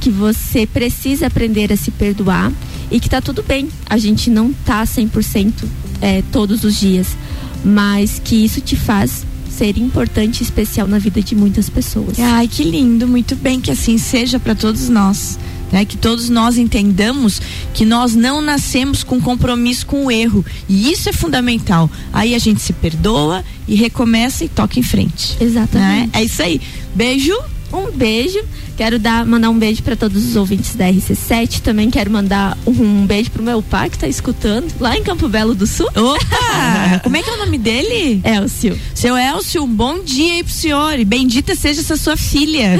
que 0.00 0.10
você 0.10 0.66
precisa 0.66 1.28
aprender 1.28 1.72
a 1.72 1.76
se 1.76 1.92
perdoar 1.92 2.52
e 2.90 2.98
que 2.98 3.08
tá 3.08 3.20
tudo 3.20 3.44
bem. 3.44 3.68
A 3.88 3.96
gente 3.96 4.28
não 4.28 4.52
tá 4.52 4.82
100% 4.82 5.52
é, 6.00 6.20
todos 6.32 6.64
os 6.64 6.80
dias, 6.80 7.16
mas 7.64 8.20
que 8.24 8.44
isso 8.44 8.60
te 8.60 8.74
faz 8.74 9.24
ser 9.52 9.78
importante 9.78 10.40
e 10.40 10.42
especial 10.42 10.88
na 10.88 10.98
vida 10.98 11.22
de 11.22 11.34
muitas 11.34 11.68
pessoas. 11.68 12.18
Ai, 12.18 12.48
que 12.48 12.64
lindo, 12.64 13.06
muito 13.06 13.36
bem 13.36 13.60
que 13.60 13.70
assim 13.70 13.98
seja 13.98 14.40
para 14.40 14.54
todos 14.54 14.88
nós. 14.88 15.38
Né, 15.70 15.86
que 15.86 15.96
todos 15.96 16.28
nós 16.28 16.58
entendamos 16.58 17.40
que 17.72 17.86
nós 17.86 18.14
não 18.14 18.42
nascemos 18.42 19.02
com 19.02 19.18
compromisso 19.18 19.86
com 19.86 20.04
o 20.04 20.10
erro. 20.10 20.44
E 20.68 20.92
isso 20.92 21.08
é 21.08 21.14
fundamental. 21.14 21.90
Aí 22.12 22.34
a 22.34 22.38
gente 22.38 22.60
se 22.60 22.74
perdoa 22.74 23.42
e 23.66 23.74
recomeça 23.74 24.44
e 24.44 24.50
toca 24.50 24.78
em 24.78 24.82
frente. 24.82 25.34
Exatamente. 25.40 26.08
Né? 26.08 26.10
É 26.12 26.22
isso 26.22 26.42
aí. 26.42 26.60
Beijo 26.94 27.34
um 27.72 27.90
beijo. 27.90 28.38
Quero 28.76 28.98
dar, 28.98 29.24
mandar 29.24 29.50
um 29.50 29.58
beijo 29.58 29.82
para 29.82 29.94
todos 29.94 30.24
os 30.24 30.36
ouvintes 30.36 30.74
da 30.74 30.86
RC7. 30.86 31.60
Também 31.60 31.90
quero 31.90 32.10
mandar 32.10 32.56
um, 32.66 32.70
um 32.70 33.06
beijo 33.06 33.30
pro 33.30 33.42
meu 33.42 33.62
pai 33.62 33.90
que 33.90 33.98
tá 33.98 34.08
escutando 34.08 34.72
lá 34.80 34.96
em 34.96 35.02
Campo 35.02 35.28
Belo 35.28 35.54
do 35.54 35.66
Sul. 35.66 35.88
Opa! 35.88 37.00
Como 37.04 37.16
é 37.16 37.22
que 37.22 37.30
é 37.30 37.32
o 37.32 37.38
nome 37.38 37.58
dele? 37.58 38.20
Elcio. 38.24 38.78
Seu 38.94 39.16
Elcio, 39.16 39.62
um 39.62 39.68
bom 39.68 40.02
dia 40.02 40.34
aí 40.34 40.44
pro 40.44 40.52
senhor 40.52 40.98
e 40.98 41.04
bendita 41.04 41.54
seja 41.54 41.80
essa 41.80 41.96
sua 41.96 42.16
filha. 42.16 42.78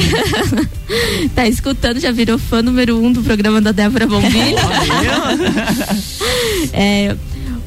tá 1.35 1.47
escutando, 1.47 2.01
já 2.01 2.11
virou 2.11 2.39
fã 2.39 2.63
número 2.63 2.99
um 2.99 3.13
do 3.13 3.23
programa 3.23 3.61
da 3.61 3.73
Débora 3.73 4.07
Bombilho. 4.07 4.59
é, 6.73 7.17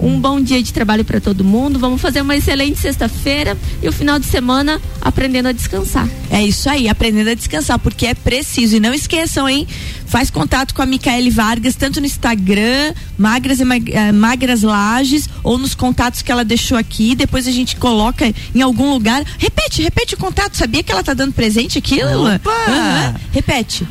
um 0.06 0.20
bom 0.20 0.40
dia 0.40 0.62
de 0.62 0.72
trabalho 0.72 1.04
para 1.04 1.20
todo 1.20 1.44
mundo. 1.44 1.80
Vamos 1.80 2.00
fazer 2.00 2.22
uma 2.22 2.36
excelente 2.36 2.78
sexta-feira 2.78 3.58
e 3.82 3.88
o 3.88 3.92
final 3.92 4.20
de 4.20 4.28
semana 4.28 4.80
aprendendo 5.02 5.48
a 5.48 5.52
descansar. 5.52 6.08
É 6.30 6.44
isso 6.44 6.70
aí, 6.70 6.88
aprendendo 6.88 7.32
a 7.32 7.34
descansar, 7.34 7.80
porque 7.80 8.06
é 8.06 8.14
preciso. 8.14 8.76
E 8.76 8.80
não 8.80 8.94
esqueçam, 8.94 9.50
hein? 9.50 9.68
Faz 10.06 10.30
contato 10.30 10.76
com 10.76 10.84
a 10.84 10.86
Micaele 10.86 11.32
Vargas, 11.32 11.76
tanto 11.76 12.00
no 12.00 12.06
Instagram, 12.06 12.94
Magras, 13.18 13.60
e 13.60 13.66
Mag 13.66 13.92
uh, 13.92 14.14
Magras 14.14 14.62
Lages, 14.62 15.28
ou 15.44 15.58
nos 15.58 15.74
contatos 15.74 16.22
que 16.22 16.32
ela 16.32 16.46
deixou 16.46 16.78
aqui. 16.78 17.16
Depois 17.16 17.48
a 17.48 17.52
gente 17.52 17.76
coloca 17.76 18.32
em 18.54 18.62
algum 18.62 18.92
lugar. 18.92 19.24
Repete, 19.40 19.82
repete 19.82 20.14
o 20.14 20.18
contato. 20.18 20.56
Sabia 20.56 20.84
que 20.84 20.92
ela 20.92 21.04
tá 21.04 21.16
dando 21.16 21.34
presente 21.34 21.80
aqui, 21.80 22.04
Lula? 22.04 22.40
Uhum. 22.46 23.20
Repete 23.32 23.88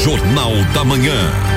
Jornal 0.04 0.52
da 0.74 0.84
Manhã. 0.84 1.53